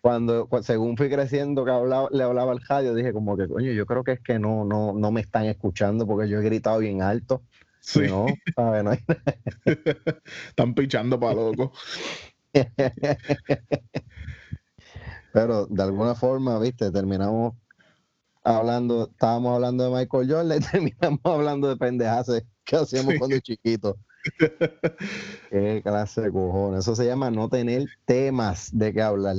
Cuando, 0.00 0.48
cu- 0.48 0.62
según 0.62 0.96
fui 0.96 1.08
creciendo, 1.10 1.64
que 1.64 1.70
hablaba, 1.70 2.08
le 2.10 2.22
hablaba 2.22 2.52
al 2.52 2.60
radio, 2.66 2.94
dije 2.94 3.12
como 3.12 3.36
que, 3.36 3.48
coño, 3.48 3.72
yo 3.72 3.86
creo 3.86 4.04
que 4.04 4.12
es 4.12 4.20
que 4.20 4.38
no, 4.38 4.64
no, 4.64 4.92
no 4.94 5.10
me 5.10 5.20
están 5.20 5.44
escuchando 5.46 6.06
porque 6.06 6.28
yo 6.28 6.38
he 6.38 6.42
gritado 6.44 6.78
bien 6.78 7.02
alto. 7.02 7.42
Sí, 7.80 8.00
No, 8.08 8.26
¿sabes? 8.54 8.84
No 8.84 8.90
hay- 8.90 9.04
están 10.48 10.74
pichando 10.74 11.18
para 11.18 11.34
loco. 11.34 11.72
Pero 15.32 15.66
de 15.66 15.82
alguna 15.82 16.14
forma, 16.14 16.58
viste, 16.58 16.90
terminamos 16.90 17.54
hablando, 18.44 19.08
estábamos 19.10 19.54
hablando 19.54 19.84
de 19.84 19.90
Michael 19.90 20.30
Jordan 20.32 20.58
y 20.58 20.60
terminamos 20.70 21.20
hablando 21.24 21.68
de 21.68 21.76
pendejaces 21.76 22.44
que 22.64 22.76
hacíamos 22.76 23.12
Sí. 23.14 23.18
cuando 23.18 23.38
chiquitos. 23.40 23.96
Qué 25.50 25.80
clase 25.82 26.20
de 26.22 26.30
cojones. 26.32 26.80
Eso 26.80 26.94
se 26.94 27.06
llama 27.06 27.30
no 27.30 27.48
tener 27.48 27.86
temas 28.04 28.70
de 28.72 28.92
qué 28.92 29.02
hablar. 29.02 29.36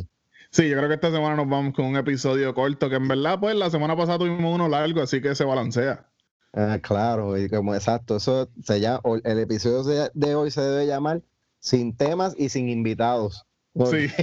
Sí, 0.52 0.68
yo 0.68 0.76
creo 0.78 0.90
que 0.90 0.96
esta 0.96 1.12
semana 1.12 1.36
nos 1.36 1.48
vamos 1.48 1.74
con 1.74 1.86
un 1.86 1.96
episodio 1.96 2.54
corto, 2.54 2.90
que 2.90 2.96
en 2.96 3.08
verdad, 3.08 3.40
pues 3.40 3.56
la 3.56 3.70
semana 3.70 3.96
pasada 3.96 4.20
tuvimos 4.20 4.54
uno 4.54 4.68
largo, 4.68 5.02
así 5.02 5.22
que 5.22 5.34
se 5.36 5.46
balancea. 5.46 6.10
Ah, 6.54 6.80
claro, 6.82 7.38
y 7.38 7.48
como 7.50 7.74
exacto, 7.74 8.18
eso 8.18 8.50
se 8.62 8.82
llama, 8.82 9.02
el 9.24 9.40
episodio 9.40 10.10
de 10.14 10.36
hoy 10.36 10.52
se 10.52 10.60
debe 10.62 10.86
llamar 10.88 11.22
Sin 11.60 11.96
temas 11.96 12.36
y 12.38 12.50
sin 12.50 12.68
invitados. 12.68 13.46
Porque, 13.74 14.10
Sí, 14.10 14.16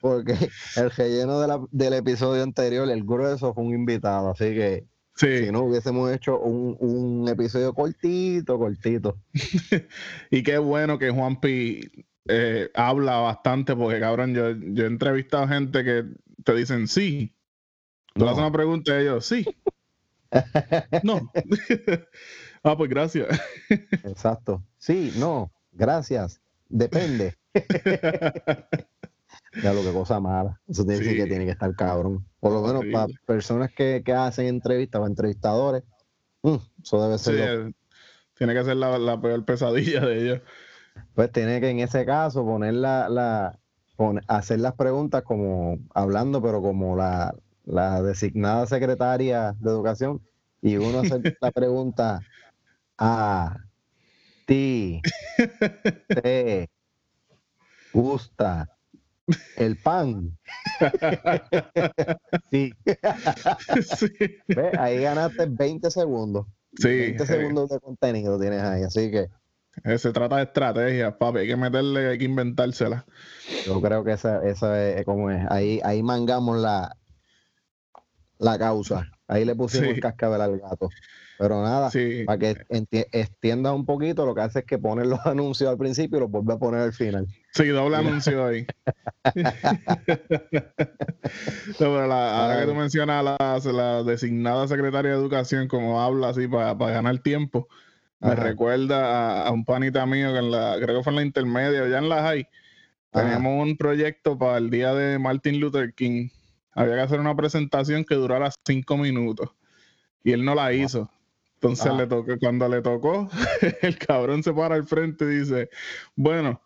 porque 0.00 0.34
el 0.76 0.90
relleno 0.90 1.40
de 1.40 1.48
la- 1.48 1.64
del 1.70 1.94
episodio 1.94 2.42
anterior, 2.42 2.88
el 2.90 3.04
grueso 3.04 3.54
fue 3.54 3.64
un 3.64 3.74
invitado, 3.74 4.30
así 4.30 4.44
que 4.46 4.84
sí. 5.14 5.46
si 5.46 5.52
no 5.52 5.60
hubiésemos 5.62 6.10
hecho 6.12 6.38
un, 6.40 6.76
un 6.80 7.28
episodio 7.28 7.72
cortito, 7.74 8.58
cortito. 8.58 9.18
Y 10.30 10.42
qué 10.42 10.58
bueno 10.58 10.98
que 10.98 11.10
Juanpi 11.10 11.80
eh, 12.28 12.70
habla 12.74 13.16
bastante, 13.18 13.76
porque 13.76 14.00
cabrón, 14.00 14.34
yo, 14.34 14.50
yo 14.50 14.84
he 14.84 14.88
entrevistado 14.88 15.46
gente 15.48 15.84
que 15.84 16.04
te 16.44 16.54
dicen 16.54 16.88
sí. 16.88 17.32
Tú 18.14 18.20
le 18.20 18.24
No. 18.26 18.30
haces 18.32 18.42
una 18.42 18.52
pregunta 18.52 18.92
y 18.98 19.02
ellos, 19.02 19.24
sí. 19.26 19.44
No. 21.04 21.30
ah, 22.64 22.76
pues 22.76 22.90
gracias. 22.90 23.28
Exacto. 24.04 24.62
Sí, 24.78 25.12
no, 25.16 25.52
gracias. 25.72 26.40
Depende. 26.68 27.34
Ya 29.62 29.72
lo 29.74 29.82
que 29.84 29.92
cosa 29.92 30.18
mala. 30.18 30.60
Eso 30.66 30.84
tiene, 30.84 31.02
sí 31.04 31.10
Sí. 31.10 31.16
que 31.16 31.26
tiene 31.26 31.44
que 31.44 31.50
estar 31.50 31.74
cabrón. 31.76 32.26
Por 32.40 32.52
lo 32.52 32.62
menos 32.62 32.84
para 32.90 33.06
personas 33.26 33.70
que, 33.74 34.02
que 34.04 34.12
hacen 34.12 34.46
entrevistas 34.46 35.00
o 35.02 35.06
entrevistadores, 35.06 35.82
mm, 36.42 36.56
eso 36.82 37.02
debe 37.02 37.18
Sí, 37.18 37.24
ser. 37.24 37.34
lo- 37.58 37.68
eh, 37.68 37.72
tiene 38.34 38.54
que 38.54 38.64
ser 38.64 38.76
la, 38.76 38.98
la 38.98 39.20
peor 39.20 39.44
pesadilla 39.44 40.00
de 40.06 40.22
ellos. 40.22 40.40
pues 41.14 41.30
tiene 41.32 41.60
que 41.60 41.68
en 41.68 41.80
ese 41.80 42.04
caso 42.06 42.44
poner 42.44 42.74
la, 42.74 43.08
la 43.08 43.58
hacer 44.26 44.60
las 44.60 44.72
preguntas 44.74 45.22
como 45.22 45.78
hablando, 45.94 46.42
pero 46.42 46.62
como 46.62 46.96
la, 46.96 47.34
la 47.64 48.02
designada 48.02 48.66
secretaria 48.66 49.54
de 49.60 49.70
educación, 49.70 50.22
y 50.62 50.76
uno 50.76 51.00
hacer 51.00 51.20
la 51.40 51.50
pregunta 51.50 52.20
a 52.98 53.56
ti 54.46 55.00
te 56.08 56.70
gusta 57.92 58.68
el 59.56 59.76
pan. 59.76 60.38
Sí, 62.50 62.72
sí, 63.82 64.08
ve, 64.48 64.72
ahí 64.78 65.00
ganaste 65.00 65.46
20 65.46 65.90
segundos. 65.90 66.46
sí 66.76 66.88
20 66.88 67.22
eh, 67.22 67.26
segundos 67.26 67.70
de 67.70 67.80
contenido 67.80 68.38
tienes 68.38 68.62
ahí, 68.62 68.82
así 68.82 69.10
que 69.10 69.28
eh, 69.84 69.98
se 69.98 70.12
trata 70.12 70.36
de 70.36 70.42
estrategias, 70.44 71.14
papi. 71.14 71.40
Hay 71.40 71.46
que 71.46 71.56
meterle, 71.56 72.08
hay 72.08 72.18
que 72.18 72.24
inventársela. 72.24 73.06
yo 73.64 73.80
creo 73.80 74.04
que 74.04 74.12
esa, 74.12 74.46
esa 74.46 74.90
es 74.90 75.04
como 75.04 75.30
es. 75.30 75.44
Ahí, 75.50 75.80
ahí 75.82 76.02
mangamos 76.02 76.58
la, 76.58 76.96
la 78.38 78.58
causa. 78.58 79.10
Ahí 79.32 79.44
le 79.46 79.54
pusimos 79.54 79.88
Sí. 79.88 79.94
el 79.94 80.00
cascabel 80.00 80.40
al 80.42 80.58
gato. 80.58 80.90
Pero 81.38 81.62
nada, 81.62 81.90
Sí, 81.90 82.22
para 82.26 82.38
que 82.38 82.56
extienda 83.12 83.72
un 83.72 83.84
poquito, 83.86 84.26
lo 84.26 84.34
que 84.34 84.42
hace 84.42 84.58
es 84.60 84.64
que 84.66 84.78
pone 84.78 85.04
los 85.06 85.18
anuncios 85.26 85.70
al 85.70 85.78
principio 85.78 86.18
y 86.18 86.20
los 86.20 86.30
vuelve 86.30 86.52
a 86.52 86.58
poner 86.58 86.80
al 86.82 86.92
final. 86.92 87.26
sí, 87.52 87.66
doble 87.68 87.96
anuncio 87.96 88.46
ahí. 88.46 88.66
No, 91.80 91.86
pero 91.86 92.06
la- 92.06 92.42
ahora 92.44 92.60
que 92.60 92.66
tú 92.66 92.74
mencionas 92.74 93.20
a 93.20 93.22
la, 93.22 93.72
la 93.72 94.02
designada 94.02 94.66
secretaria 94.68 95.12
de 95.12 95.16
educación, 95.16 95.68
como 95.68 96.00
habla 96.02 96.28
así 96.30 96.46
para 96.48 96.74
ganar 96.74 97.18
tiempo, 97.20 97.68
me 98.20 98.34
recuerda 98.34 99.42
a, 99.42 99.48
a 99.48 99.50
un 99.50 99.64
panita 99.64 100.04
mío 100.06 100.32
que 100.32 100.38
en 100.38 100.50
la, 100.50 100.76
creo 100.80 100.98
que 100.98 101.04
fue 101.04 101.12
en 101.12 101.16
la 101.16 101.22
intermedia, 101.22 101.88
ya 101.88 101.98
en 101.98 102.08
la 102.08 102.22
high, 102.22 102.46
Ajá. 103.12 103.24
teníamos 103.24 103.66
un 103.66 103.76
proyecto 103.76 104.38
para 104.38 104.58
el 104.58 104.70
día 104.70 104.94
de 104.94 105.18
Martin 105.18 105.58
Luther 105.60 105.92
King 105.94 106.28
había 106.74 106.94
que 106.96 107.00
hacer 107.02 107.20
una 107.20 107.36
presentación 107.36 108.04
que 108.04 108.14
durara 108.16 108.50
cinco 108.66 108.96
minutos. 108.96 109.50
Y 110.24 110.32
él 110.32 110.44
no 110.44 110.54
la 110.54 110.72
hizo. 110.72 111.10
Entonces 111.54 111.86
Ah. 111.86 111.94
le 111.94 112.06
tocó, 112.06 112.38
cuando 112.40 112.68
le 112.68 112.82
tocó, 112.82 113.28
el 113.82 113.98
cabrón 113.98 114.42
se 114.42 114.52
para 114.52 114.74
al 114.76 114.84
frente 114.86 115.24
y 115.26 115.40
dice, 115.40 115.70
bueno, 116.16 116.62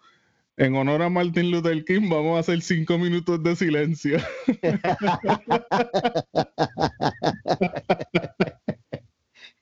en 0.56 0.74
honor 0.76 1.02
a 1.02 1.10
Martin 1.10 1.50
Luther 1.50 1.84
King 1.84 2.08
vamos 2.10 2.36
a 2.36 2.40
hacer 2.40 2.62
cinco 2.62 2.98
minutos 2.98 3.42
de 3.42 3.56
silencio. 3.56 4.18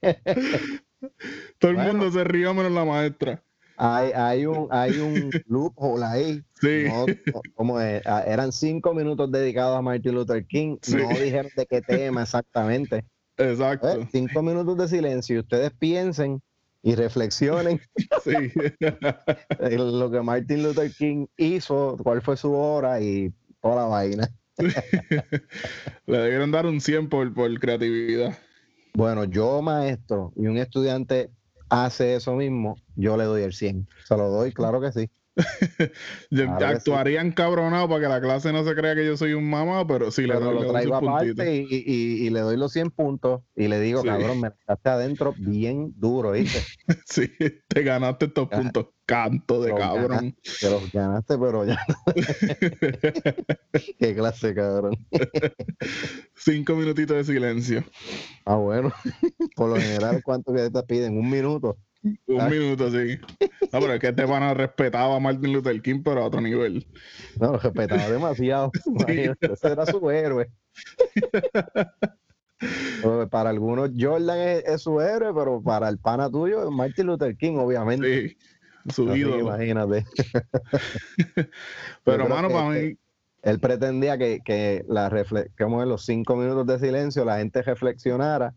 Todo 1.59 1.71
el 1.71 1.77
Bueno. 1.77 1.93
mundo 1.95 2.11
se 2.11 2.25
rió 2.25 2.55
menos 2.55 2.73
la 2.73 2.85
maestra. 2.85 3.43
Hay, 3.77 4.13
hay 4.13 4.47
un, 4.47 4.69
hay 4.71 4.99
un 4.99 5.31
loophole 5.47 6.05
ahí. 6.05 6.43
Sí. 6.61 6.85
No. 6.89 7.77
Ah, 8.05 8.25
Eran 8.27 8.53
cinco 8.53 8.95
minutos 8.95 9.31
dedicados 9.33 9.77
a 9.77 9.83
Martin 9.83 10.15
Luther 10.15 10.47
King. 10.47 10.77
Sí. 10.83 10.97
No 10.97 11.09
dijeron 11.09 11.51
de 11.57 11.67
qué 11.67 11.81
tema 11.81 12.23
exactamente. 12.23 13.05
Exacto. 13.37 13.89
¿eh? 13.91 14.09
Cinco 14.13 14.43
minutos 14.43 14.77
de 14.79 14.89
silencio. 14.89 15.37
y 15.37 15.39
Ustedes 15.41 15.73
piensen 15.73 16.41
y 16.83 16.95
reflexionen 16.95 17.81
Sí. 18.25 18.33
lo 19.77 20.11
que 20.11 20.21
Martin 20.21 20.63
Luther 20.63 20.93
King 20.93 21.27
hizo, 21.37 21.97
cuál 22.03 22.23
fue 22.23 22.37
su 22.37 22.53
hora 22.53 23.01
y 23.01 23.33
toda 23.61 23.77
la 23.77 23.85
vaina. 23.85 24.29
Le 26.07 26.19
debieron 26.19 26.53
dar 26.53 26.67
un 26.67 26.81
100 26.81 27.09
por, 27.09 27.35
por 27.35 27.59
creatividad. 27.59 28.39
Bueno, 28.93 29.25
yo 29.25 29.61
maestro 29.63 30.33
y 30.37 30.47
un 30.47 30.59
estudiante 30.59 31.31
hace 31.75 32.15
eso 32.17 32.35
mismo, 32.35 32.77
yo 32.97 33.17
le 33.17 33.25
doy 33.25 33.43
el 33.43 33.53
100. 33.53 33.89
Se 34.07 34.17
lo 34.17 34.29
doy, 34.29 34.53
claro 34.53 34.81
que 34.81 34.93
sí. 34.93 35.11
Claro 36.31 36.59
sí. 36.61 36.65
actuaría 36.65 37.21
encabronado 37.21 37.89
para 37.89 38.01
que 38.03 38.09
la 38.09 38.21
clase 38.21 38.53
no 38.53 38.63
se 38.65 38.73
crea 38.77 38.95
que 38.95 39.05
yo 39.05 39.17
soy 39.17 39.33
un 39.35 39.51
mamá, 39.51 39.85
pero 39.85 40.13
sí 40.13 40.23
le 40.29 40.35
doy, 40.35 40.45
lo 40.55 40.61
le 40.61 40.67
doy 40.67 40.69
traigo 40.69 40.95
aparte 40.95 41.57
y, 41.57 41.67
y- 41.69 42.27
y- 42.27 42.31
le 42.31 42.41
doy 42.41 42.57
los 42.57 42.73
100 42.73 42.91
puntos 42.91 43.43
y 43.57 43.67
le 43.67 43.81
digo, 43.81 44.03
Sí. 44.03 44.07
cabrón, 44.09 44.41
me 44.41 44.51
dejaste 44.51 44.91
adentro 44.91 45.35
bien 45.37 45.93
duro, 45.97 46.31
¿viste? 46.33 46.61
Sí, 47.07 47.29
te 47.67 47.83
ganaste 47.83 48.27
estos 48.27 48.49
puntos. 48.49 48.87
Canto 49.07 49.61
de 49.61 49.69
Los 49.71 49.79
cabrón. 49.81 50.35
Te 50.61 50.71
los 50.71 50.91
ganaste, 50.91 51.37
pero 51.37 51.67
ya. 51.67 51.79
Qué 53.99 54.15
clase, 54.15 54.55
cabrón. 54.55 54.97
Cinco 56.37 56.75
minutitos 56.75 57.17
de 57.17 57.25
silencio. 57.35 57.85
Ah, 58.45 58.57
bueno. 58.57 58.93
Por 59.57 59.71
lo 59.71 59.77
general, 59.77 60.21
¿cuánto 60.25 60.53
que 60.53 60.69
te 60.71 60.83
piden? 60.83 61.17
¿Un 61.17 61.31
minuto? 61.31 61.77
Un 62.27 62.41
Ay. 62.41 62.59
minuto, 62.59 62.91
sí. 62.91 63.19
No, 63.73 63.81
pero 63.81 63.95
es 63.95 64.01
que 64.01 64.09
este 64.09 64.27
pana 64.27 64.53
respetaba 64.53 65.17
a 65.17 65.21
Martin 65.21 65.53
Luther 65.53 65.81
King, 65.81 66.03
pero 66.05 66.23
a 66.23 66.27
otro 66.27 66.41
nivel. 66.41 66.87
No, 67.41 67.53
lo 67.53 67.59
respetaba 67.59 68.09
demasiado. 68.11 68.71
Ese 69.09 69.69
era 69.69 69.87
su 69.87 70.11
héroe. 70.11 70.51
Pero 73.03 73.29
Para 73.29 73.51
algunos, 73.51 73.91
Jordan 73.99 74.39
es, 74.39 74.65
es 74.65 74.83
su 74.83 75.01
héroe, 75.01 75.35
pero 75.35 75.61
para 75.63 75.89
el 75.89 75.99
pana 75.99 76.31
tuyo, 76.31 76.71
Martin 76.71 77.07
Luther 77.09 77.37
King, 77.37 77.57
obviamente. 77.59 78.29
Sí, 78.31 78.37
su 78.95 79.11
Así 79.11 79.21
ídolo. 79.21 79.41
imagínate. 79.41 80.07
Pero, 82.05 82.25
creo 82.25 82.29
mano, 82.29 82.49
para 82.49 82.73
que- 82.75 82.83
mí, 82.83 82.99
Él 83.45 83.61
pretendía 83.61 84.17
que, 84.17 84.41
que 84.43 84.85
la 84.89 85.13
como 85.59 85.83
en 85.83 85.91
los 85.91 86.07
cinco 86.07 86.35
minutos 86.35 86.67
de 86.67 86.79
silencio 86.79 87.27
la 87.27 87.39
gente 87.39 87.61
reflexionara 87.63 88.55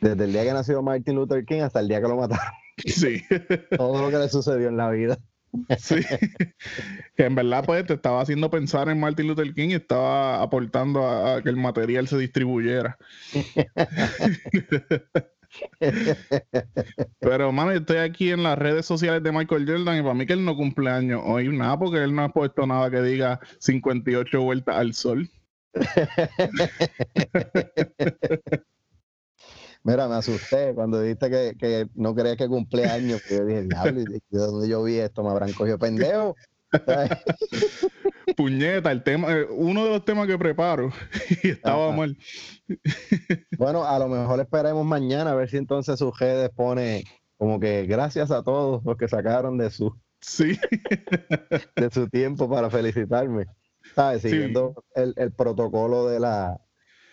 desde 0.00 0.24
el 0.24 0.32
día 0.32 0.42
que 0.42 0.52
nació 0.52 0.82
Martin 0.82 1.14
Luther 1.14 1.44
King 1.44 1.60
hasta 1.60 1.78
el 1.78 1.86
día 1.86 2.02
que 2.02 2.08
lo 2.08 2.16
mataron. 2.16 2.52
sí. 2.86 3.22
Todo 3.76 4.02
lo 4.02 4.10
que 4.10 4.18
le 4.18 4.28
sucedió 4.28 4.68
en 4.68 4.76
la 4.76 4.90
vida. 4.90 5.16
Sí, 5.78 5.96
que 7.14 7.24
en 7.24 7.34
verdad 7.34 7.62
pues 7.64 7.86
te 7.86 7.94
estaba 7.94 8.22
haciendo 8.22 8.50
pensar 8.50 8.88
en 8.88 8.98
Martin 8.98 9.28
Luther 9.28 9.54
King 9.54 9.68
y 9.68 9.74
estaba 9.74 10.42
aportando 10.42 11.06
a, 11.06 11.36
a 11.36 11.42
que 11.42 11.50
el 11.50 11.56
material 11.56 12.08
se 12.08 12.18
distribuyera. 12.18 12.96
Pero, 17.20 17.52
mano, 17.52 17.72
estoy 17.72 17.98
aquí 17.98 18.30
en 18.30 18.42
las 18.42 18.58
redes 18.58 18.86
sociales 18.86 19.22
de 19.22 19.32
Michael 19.32 19.66
Jordan 19.66 19.98
y 19.98 20.02
para 20.02 20.14
mí 20.14 20.26
que 20.26 20.32
él 20.32 20.44
no 20.44 20.56
cumple 20.56 20.90
años 20.90 21.22
hoy, 21.24 21.56
nada, 21.56 21.78
porque 21.78 22.02
él 22.02 22.14
no 22.14 22.24
ha 22.24 22.32
puesto 22.32 22.66
nada 22.66 22.90
que 22.90 23.02
diga 23.02 23.40
58 23.58 24.40
vueltas 24.40 24.76
al 24.76 24.94
sol. 24.94 25.28
Mira, 29.84 30.06
me 30.06 30.14
asusté 30.14 30.72
cuando 30.74 31.00
dijiste 31.00 31.28
que, 31.28 31.56
que 31.58 31.88
no 31.94 32.14
creías 32.14 32.36
que 32.36 32.46
cumplía 32.46 32.94
años. 32.94 33.20
Yo 33.28 33.44
dije, 33.44 33.62
diablo, 33.62 34.00
¿y 34.00 34.04
de 34.04 34.20
dónde 34.30 34.68
yo 34.68 34.84
vi 34.84 34.98
esto? 34.98 35.24
¿Me 35.24 35.30
habrán 35.30 35.52
cogido 35.52 35.76
pendejo? 35.78 36.36
Puñeta, 38.36 38.90
el 38.92 39.02
tema, 39.02 39.32
eh, 39.32 39.46
uno 39.50 39.84
de 39.84 39.90
los 39.90 40.04
temas 40.04 40.26
que 40.26 40.38
preparo 40.38 40.90
y 41.42 41.48
estaba 41.50 41.88
Ajá. 41.88 41.96
mal. 41.96 42.16
Bueno, 43.58 43.84
a 43.84 43.98
lo 43.98 44.08
mejor 44.08 44.40
esperemos 44.40 44.84
mañana 44.84 45.32
a 45.32 45.34
ver 45.34 45.50
si 45.50 45.56
entonces 45.56 45.98
sus 45.98 46.18
redes 46.18 46.50
pone 46.50 47.04
como 47.36 47.60
que 47.60 47.86
gracias 47.86 48.30
a 48.30 48.42
todos 48.42 48.82
los 48.84 48.96
que 48.96 49.08
sacaron 49.08 49.58
de 49.58 49.70
su, 49.70 49.94
Sí, 50.22 50.56
de 51.76 51.90
su 51.90 52.08
tiempo 52.08 52.48
para 52.48 52.70
felicitarme. 52.70 53.46
¿Sabes? 53.94 54.22
Sí. 54.22 54.30
Siguiendo 54.30 54.84
el, 54.94 55.12
el 55.16 55.32
protocolo 55.32 56.06
de, 56.06 56.20
la, 56.20 56.60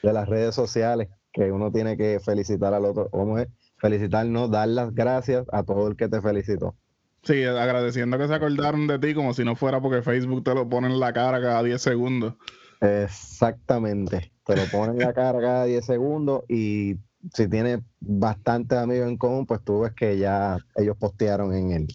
de 0.03 0.13
las 0.13 0.29
redes 0.29 0.53
sociales, 0.53 1.09
que 1.33 1.51
uno 1.51 1.71
tiene 1.71 1.97
que 1.97 2.19
felicitar 2.19 2.73
al 2.73 2.85
otro. 2.85 3.09
¿Cómo 3.09 3.39
es? 3.39 3.47
Felicitarnos, 3.77 4.51
dar 4.51 4.67
las 4.67 4.93
gracias 4.93 5.45
a 5.51 5.63
todo 5.63 5.87
el 5.87 5.97
que 5.97 6.07
te 6.07 6.21
felicitó. 6.21 6.75
Sí, 7.23 7.43
agradeciendo 7.43 8.17
que 8.17 8.27
se 8.27 8.33
acordaron 8.33 8.87
de 8.87 8.99
ti 8.99 9.13
como 9.13 9.33
si 9.33 9.43
no 9.43 9.55
fuera 9.55 9.81
porque 9.81 10.01
Facebook 10.01 10.43
te 10.43 10.53
lo 10.53 10.67
pone 10.69 10.87
en 10.87 10.99
la 10.99 11.13
cara 11.13 11.41
cada 11.41 11.63
10 11.63 11.81
segundos. 11.81 12.35
Exactamente. 12.81 14.31
Te 14.45 14.55
lo 14.55 14.63
ponen 14.71 14.95
en 14.99 15.07
la 15.07 15.13
cara 15.13 15.39
cada 15.39 15.65
10 15.65 15.85
segundos 15.85 16.43
y 16.47 16.95
si 17.33 17.47
tienes 17.49 17.79
bastantes 17.99 18.77
amigos 18.77 19.07
en 19.09 19.17
común, 19.17 19.45
pues 19.45 19.61
tú 19.63 19.81
ves 19.81 19.93
que 19.93 20.17
ya 20.17 20.57
ellos 20.75 20.95
postearon 20.97 21.53
en 21.53 21.71
el, 21.71 21.87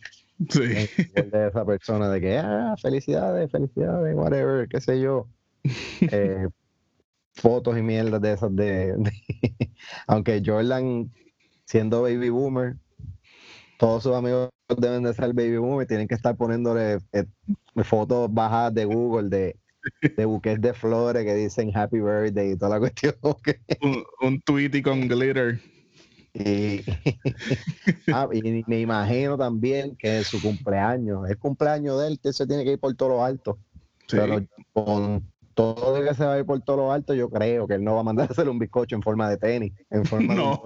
Sí. 0.50 0.62
en 0.62 0.88
el 1.14 1.30
de 1.30 1.48
esa 1.48 1.64
persona 1.64 2.08
de 2.10 2.20
que, 2.20 2.38
ah, 2.38 2.74
felicidades, 2.80 3.50
felicidades, 3.50 4.14
whatever, 4.14 4.68
qué 4.68 4.80
sé 4.80 5.00
yo. 5.00 5.28
Eh, 6.12 6.48
fotos 7.32 7.76
y 7.78 7.82
mierdas 7.82 8.20
de 8.20 8.32
esas 8.32 8.54
de, 8.54 8.94
de- 8.96 9.12
Aunque 10.06 10.42
Jordan, 10.44 11.10
siendo 11.64 12.02
baby 12.02 12.28
boomer, 12.28 12.76
todos 13.78 14.02
sus 14.02 14.14
amigos 14.14 14.50
deben 14.78 15.02
de 15.02 15.14
ser 15.14 15.32
baby 15.32 15.58
boomer, 15.58 15.86
tienen 15.86 16.08
que 16.08 16.14
estar 16.14 16.36
poniéndole 16.36 16.98
eh, 17.12 17.24
fotos 17.82 18.32
bajadas 18.32 18.74
de 18.74 18.84
Google 18.84 19.28
de, 19.28 19.56
de 20.16 20.24
buques 20.24 20.60
de 20.60 20.74
flores 20.74 21.24
que 21.24 21.34
dicen 21.34 21.76
happy 21.76 22.00
birthday 22.00 22.52
y 22.52 22.56
toda 22.56 22.78
la 22.78 22.80
cuestión. 22.80 23.14
Un, 23.82 24.04
un 24.20 24.40
tweety 24.40 24.82
con 24.82 25.08
glitter. 25.08 25.60
y, 26.32 26.80
ah, 28.12 28.28
y 28.32 28.64
me 28.66 28.80
imagino 28.80 29.36
también 29.36 29.96
que 29.96 30.20
es 30.20 30.26
su 30.26 30.40
cumpleaños, 30.40 31.28
el 31.28 31.38
cumpleaños 31.38 32.00
de 32.00 32.08
él, 32.08 32.20
que 32.20 32.32
se 32.32 32.46
tiene 32.46 32.64
que 32.64 32.72
ir 32.72 32.80
por 32.80 32.94
todo 32.94 33.10
lo 33.10 33.24
alto. 33.24 33.58
Sí. 34.06 34.16
Pero 34.18 34.44
con 34.72 35.24
todo 35.54 35.98
lo 35.98 36.06
que 36.06 36.14
se 36.14 36.24
va 36.24 36.34
a 36.34 36.38
ir 36.38 36.44
por 36.44 36.60
todo 36.60 36.76
lo 36.76 36.92
alto, 36.92 37.14
yo 37.14 37.30
creo 37.30 37.66
que 37.66 37.74
él 37.74 37.84
no 37.84 37.94
va 37.94 38.00
a 38.00 38.04
mandar 38.04 38.28
a 38.28 38.32
hacer 38.32 38.48
un 38.48 38.58
bizcocho 38.58 38.96
en 38.96 39.02
forma 39.02 39.28
de 39.30 39.36
tenis, 39.36 39.72
en 39.90 40.04
forma 40.04 40.34
de 40.34 40.40
un 40.40 40.46
no. 40.46 40.62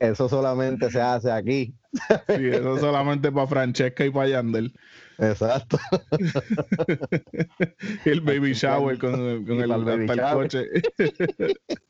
Eso 0.00 0.28
solamente 0.28 0.90
se 0.90 1.00
hace 1.00 1.30
aquí. 1.30 1.74
Sí, 2.28 2.48
eso 2.48 2.74
es 2.74 2.80
solamente 2.80 3.32
para 3.32 3.46
Francesca 3.46 4.04
y 4.04 4.10
para 4.10 4.28
Yandel. 4.28 4.74
Exacto. 5.18 5.78
El 8.04 8.20
baby 8.20 8.52
shower 8.52 8.98
con, 8.98 9.44
con 9.46 9.60
el, 9.60 9.70
el 9.70 10.20
coche. 10.32 10.66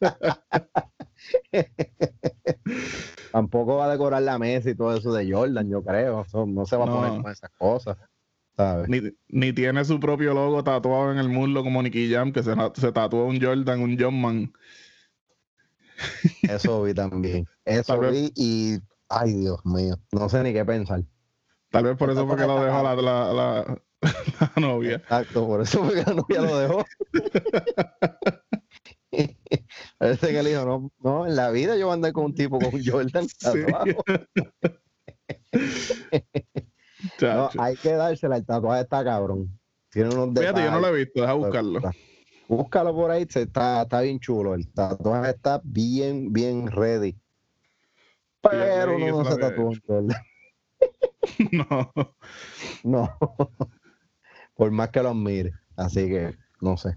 Tampoco 3.32 3.76
va 3.76 3.86
a 3.86 3.92
decorar 3.92 4.22
la 4.22 4.38
mesa 4.38 4.70
y 4.70 4.74
todo 4.74 4.96
eso 4.96 5.12
de 5.12 5.30
Jordan, 5.30 5.68
yo 5.68 5.82
creo. 5.82 6.22
Eso 6.22 6.46
no 6.46 6.64
se 6.64 6.76
va 6.76 6.84
a 6.84 6.86
poner 6.86 7.22
con 7.22 7.32
esas 7.32 7.50
cosas. 7.58 7.96
¿sabes? 8.56 8.88
Ni, 8.88 9.02
ni 9.28 9.52
tiene 9.52 9.84
su 9.84 10.00
propio 10.00 10.34
logo 10.34 10.64
tatuado 10.64 11.12
en 11.12 11.18
el 11.18 11.28
muslo 11.28 11.62
como 11.62 11.82
Nicky 11.82 12.12
Jam, 12.12 12.32
que 12.32 12.42
se, 12.42 12.54
se 12.74 12.92
tatuó 12.92 13.26
un 13.26 13.40
Jordan, 13.40 13.80
un 13.80 13.98
Jumpman. 13.98 14.52
Eso 16.42 16.82
vi 16.82 16.94
también. 16.94 17.46
Eso 17.64 17.98
vez- 17.98 18.12
vi 18.12 18.32
y, 18.36 18.78
ay 19.08 19.32
Dios 19.34 19.64
mío, 19.64 19.96
no 20.12 20.28
sé 20.28 20.42
ni 20.42 20.52
qué 20.52 20.64
pensar. 20.64 21.02
Tal 21.70 21.84
vez 21.84 21.96
por 21.96 22.10
eso 22.10 22.26
fue 22.26 22.36
que 22.36 22.46
lo 22.46 22.62
dejó 22.62 22.82
la, 22.82 22.94
la, 22.96 23.32
la- 23.32 23.82
la 24.40 24.52
novia. 24.60 24.96
Exacto, 24.96 25.46
por 25.46 25.60
eso 25.60 25.84
fue 25.84 25.94
que 25.94 26.02
la 26.10 26.14
novia 26.14 26.40
lo 26.42 26.58
dejó. 26.58 26.84
Parece 29.98 30.28
que 30.28 30.42
le 30.42 30.50
dijo, 30.50 30.64
no, 30.64 30.92
no, 31.02 31.26
en 31.26 31.34
la 31.34 31.50
vida 31.50 31.76
yo 31.76 31.86
voy 31.86 31.92
a 31.92 31.94
andar 31.94 32.12
con 32.12 32.26
un 32.26 32.34
tipo 32.34 32.58
con 32.58 32.74
un 32.74 32.82
Jordan 32.84 33.26
Sí. 33.38 33.64
No, 37.20 37.50
hay 37.58 37.76
que 37.76 37.92
dársela, 37.92 38.36
el 38.36 38.44
tatuaje 38.44 38.82
está 38.82 39.04
cabrón. 39.04 39.58
Tiene 39.90 40.10
unos 40.10 40.30
Fíjate, 40.38 40.62
yo 40.62 40.70
no 40.70 40.80
lo 40.80 40.88
he 40.88 40.92
visto, 41.04 41.20
deja 41.20 41.32
buscarlo. 41.34 41.80
Búscalo 42.48 42.94
por 42.94 43.10
ahí, 43.10 43.26
está, 43.28 43.82
está 43.82 44.00
bien 44.00 44.18
chulo. 44.18 44.54
El 44.54 44.66
tatuaje 44.72 45.30
está 45.30 45.60
bien, 45.62 46.32
bien 46.32 46.66
ready. 46.66 47.14
Pero 48.40 48.98
no 48.98 49.06
eso 49.06 49.32
se 49.32 49.36
tatuó. 49.38 49.70
No. 51.52 51.92
No. 52.84 53.18
Por 54.54 54.70
más 54.70 54.88
que 54.88 55.02
lo 55.02 55.10
admire. 55.10 55.52
Así 55.76 56.08
que, 56.08 56.34
no 56.60 56.76
sé. 56.76 56.96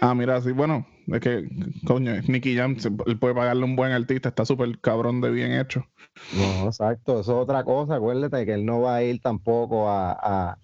Ah, 0.00 0.14
mira, 0.14 0.40
sí, 0.40 0.50
bueno, 0.50 0.86
es 1.06 1.20
que, 1.20 1.48
coño, 1.86 2.20
Nicky 2.26 2.56
Jam, 2.56 2.76
él 3.06 3.18
puede 3.18 3.34
pagarle 3.34 3.64
un 3.64 3.76
buen 3.76 3.92
artista, 3.92 4.30
está 4.30 4.44
súper 4.44 4.80
cabrón 4.80 5.20
de 5.20 5.30
bien 5.30 5.52
hecho. 5.52 5.86
No, 6.32 6.66
exacto, 6.66 7.20
eso 7.20 7.36
es 7.36 7.42
otra 7.42 7.62
cosa. 7.62 7.96
Acuérdate 7.96 8.44
que 8.44 8.54
él 8.54 8.66
no 8.66 8.80
va 8.80 8.96
a 8.96 9.02
ir 9.04 9.20
tampoco 9.20 9.88
a, 9.88 10.12
a, 10.12 10.58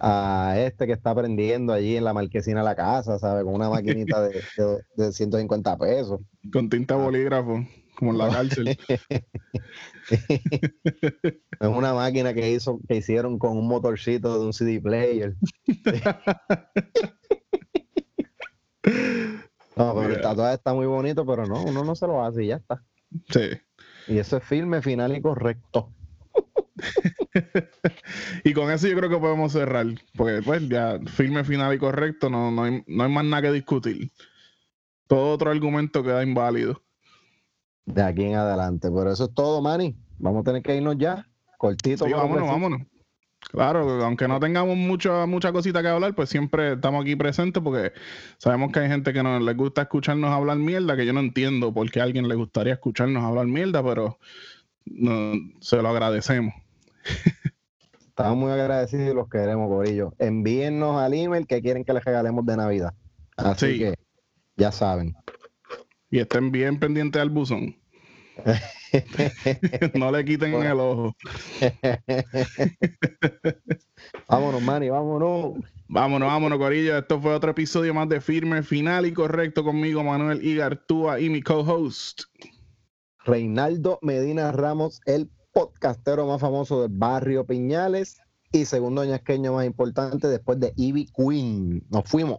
a 0.00 0.54
este 0.58 0.86
que 0.86 0.92
está 0.92 1.10
aprendiendo 1.10 1.72
allí 1.72 1.96
en 1.96 2.04
la 2.04 2.12
marquesina 2.14 2.60
de 2.60 2.64
la 2.66 2.76
casa, 2.76 3.18
¿sabes? 3.18 3.44
Con 3.44 3.54
una 3.54 3.68
maquinita 4.06 4.22
de, 4.22 4.42
de, 4.56 5.04
de 5.04 5.12
150 5.12 5.76
pesos. 5.78 6.20
Con 6.52 6.68
tinta 6.68 6.94
Ah. 6.94 6.98
bolígrafo, 6.98 7.64
como 7.96 8.12
en 8.12 8.18
la 8.18 8.28
cárcel. 8.30 8.78
Es 10.10 11.68
una 11.68 11.92
máquina 11.92 12.32
que 12.32 12.50
hizo, 12.52 12.80
que 12.88 12.96
hicieron 12.96 13.38
con 13.38 13.58
un 13.58 13.66
motorcito 13.68 14.38
de 14.38 14.46
un 14.46 14.52
CD 14.52 14.80
player. 14.80 15.34
No, 19.76 19.94
pero 19.94 20.14
el 20.14 20.20
tatuaje 20.20 20.54
está 20.54 20.74
muy 20.74 20.86
bonito, 20.86 21.24
pero 21.24 21.46
no, 21.46 21.62
uno 21.62 21.84
no 21.84 21.94
se 21.94 22.06
lo 22.08 22.24
hace 22.24 22.42
y 22.44 22.48
ya 22.48 22.56
está. 22.56 22.82
Sí. 23.30 23.50
Y 24.08 24.18
eso 24.18 24.38
es 24.38 24.44
firme, 24.44 24.82
final 24.82 25.16
y 25.16 25.20
correcto. 25.20 25.92
Y 28.44 28.52
con 28.52 28.70
eso 28.70 28.86
yo 28.88 28.96
creo 28.96 29.10
que 29.10 29.18
podemos 29.18 29.52
cerrar, 29.52 29.86
porque 30.16 30.40
pues 30.44 30.68
ya 30.68 30.98
firme, 31.06 31.44
final 31.44 31.74
y 31.74 31.78
correcto, 31.78 32.30
no, 32.30 32.50
no, 32.50 32.64
hay, 32.64 32.82
no 32.86 33.04
hay 33.04 33.10
más 33.10 33.24
nada 33.24 33.42
que 33.42 33.52
discutir. 33.52 34.10
Todo 35.06 35.32
otro 35.32 35.50
argumento 35.50 36.02
queda 36.02 36.22
inválido. 36.22 36.82
De 37.86 38.02
aquí 38.02 38.24
en 38.24 38.34
adelante. 38.34 38.90
Pero 38.90 39.10
eso 39.10 39.24
es 39.24 39.34
todo, 39.34 39.62
Manny. 39.62 39.96
Vamos 40.18 40.42
a 40.42 40.44
tener 40.44 40.62
que 40.62 40.76
irnos 40.76 40.96
ya. 40.98 41.26
Cortito. 41.56 42.04
Sí, 42.04 42.12
vámonos, 42.12 42.46
vámonos. 42.46 42.82
Claro, 43.50 44.04
aunque 44.04 44.28
no 44.28 44.40
tengamos 44.40 44.76
mucha, 44.76 45.24
mucha 45.24 45.52
cosita 45.52 45.80
que 45.80 45.88
hablar, 45.88 46.14
pues 46.14 46.28
siempre 46.28 46.74
estamos 46.74 47.02
aquí 47.02 47.16
presentes 47.16 47.62
porque 47.62 47.92
sabemos 48.36 48.72
que 48.72 48.80
hay 48.80 48.88
gente 48.88 49.12
que 49.12 49.22
no 49.22 49.40
les 49.40 49.56
gusta 49.56 49.82
escucharnos 49.82 50.30
hablar 50.30 50.58
mierda, 50.58 50.96
que 50.96 51.06
yo 51.06 51.12
no 51.12 51.20
entiendo 51.20 51.72
por 51.72 51.90
qué 51.90 52.00
a 52.00 52.04
alguien 52.04 52.28
le 52.28 52.34
gustaría 52.34 52.74
escucharnos 52.74 53.24
hablar 53.24 53.46
mierda, 53.46 53.82
pero 53.82 54.18
no, 54.84 55.32
se 55.60 55.80
lo 55.80 55.88
agradecemos. 55.88 56.52
Estamos 58.08 58.36
muy 58.36 58.50
agradecidos 58.50 59.10
y 59.10 59.14
los 59.14 59.28
queremos, 59.28 59.68
Corillo. 59.68 60.12
Envíennos 60.18 61.00
al 61.00 61.14
email 61.14 61.46
que 61.46 61.62
quieren 61.62 61.84
que 61.84 61.92
les 61.92 62.04
regalemos 62.04 62.44
de 62.44 62.56
Navidad. 62.56 62.92
Así 63.36 63.72
Sí. 63.72 63.78
que 63.78 63.94
ya 64.56 64.72
saben. 64.72 65.14
Y 66.10 66.18
estén 66.18 66.50
bien 66.50 66.80
pendientes 66.80 67.22
al 67.22 67.30
buzón. 67.30 67.76
no 69.94 70.10
le 70.10 70.24
quiten 70.24 70.54
el 70.54 70.80
ojo. 70.80 71.14
vámonos, 74.28 74.62
Manny, 74.62 74.90
vámonos. 74.90 75.54
Vámonos, 75.88 76.28
vámonos, 76.28 76.58
Corillo. 76.58 76.98
Esto 76.98 77.20
fue 77.20 77.34
otro 77.34 77.50
episodio 77.52 77.94
más 77.94 78.08
de 78.08 78.20
Firme, 78.20 78.62
Final 78.62 79.06
y 79.06 79.12
Correcto 79.12 79.64
conmigo, 79.64 80.04
Manuel 80.04 80.44
Igartúa 80.44 81.20
y 81.20 81.30
mi 81.30 81.42
co-host. 81.42 82.22
Reinaldo 83.24 83.98
Medina 84.02 84.52
Ramos, 84.52 85.00
el 85.06 85.30
podcastero 85.58 86.24
más 86.24 86.40
famoso 86.40 86.82
del 86.82 86.92
barrio 86.92 87.44
Piñales 87.44 88.20
y 88.52 88.64
segundo 88.64 89.04
ñasqueño 89.04 89.54
más 89.54 89.66
importante 89.66 90.28
después 90.28 90.60
de 90.60 90.72
Ivy 90.76 91.08
Queen. 91.12 91.84
Nos 91.90 92.04
fuimos. 92.04 92.38